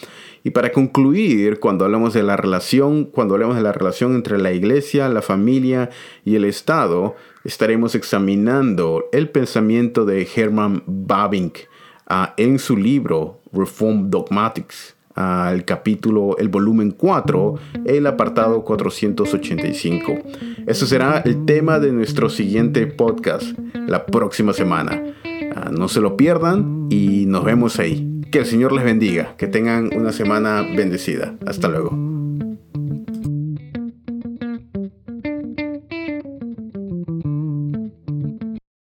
Y 0.44 0.50
para 0.50 0.72
concluir, 0.72 1.58
cuando 1.58 1.86
hablamos 1.86 2.12
de 2.12 2.22
la 2.22 2.36
relación, 2.36 3.04
cuando 3.04 3.34
hablamos 3.34 3.56
de 3.56 3.62
la 3.62 3.72
relación 3.72 4.14
entre 4.14 4.38
la 4.38 4.52
iglesia, 4.52 5.08
la 5.08 5.22
familia 5.22 5.88
y 6.24 6.36
el 6.36 6.44
Estado, 6.44 7.16
estaremos 7.44 7.94
examinando 7.94 9.06
el 9.12 9.30
pensamiento 9.30 10.04
de 10.04 10.28
Herman 10.34 10.82
Babink 10.86 11.60
ah, 12.06 12.34
en 12.36 12.58
su 12.58 12.76
libro 12.76 13.40
Reform 13.52 14.10
Dogmatics, 14.10 14.96
el 15.16 15.64
capítulo, 15.64 16.36
el 16.38 16.48
volumen 16.48 16.90
4, 16.90 17.54
el 17.84 18.06
apartado 18.06 18.64
485. 18.64 20.14
Eso 20.66 20.86
será 20.86 21.18
el 21.24 21.44
tema 21.44 21.78
de 21.78 21.92
nuestro 21.92 22.28
siguiente 22.28 22.86
podcast 22.86 23.56
la 23.74 24.06
próxima 24.06 24.52
semana. 24.52 25.02
Ah, 25.54 25.70
no 25.70 25.88
se 25.88 26.00
lo 26.00 26.16
pierdan 26.16 26.88
y 26.90 27.26
nos 27.26 27.44
vemos 27.44 27.78
ahí. 27.78 28.10
Que 28.30 28.40
el 28.40 28.46
Señor 28.46 28.72
les 28.72 28.84
bendiga. 28.84 29.36
Que 29.36 29.46
tengan 29.46 29.90
una 29.96 30.12
semana 30.12 30.62
bendecida. 30.62 31.34
Hasta 31.46 31.68
luego. 31.68 32.13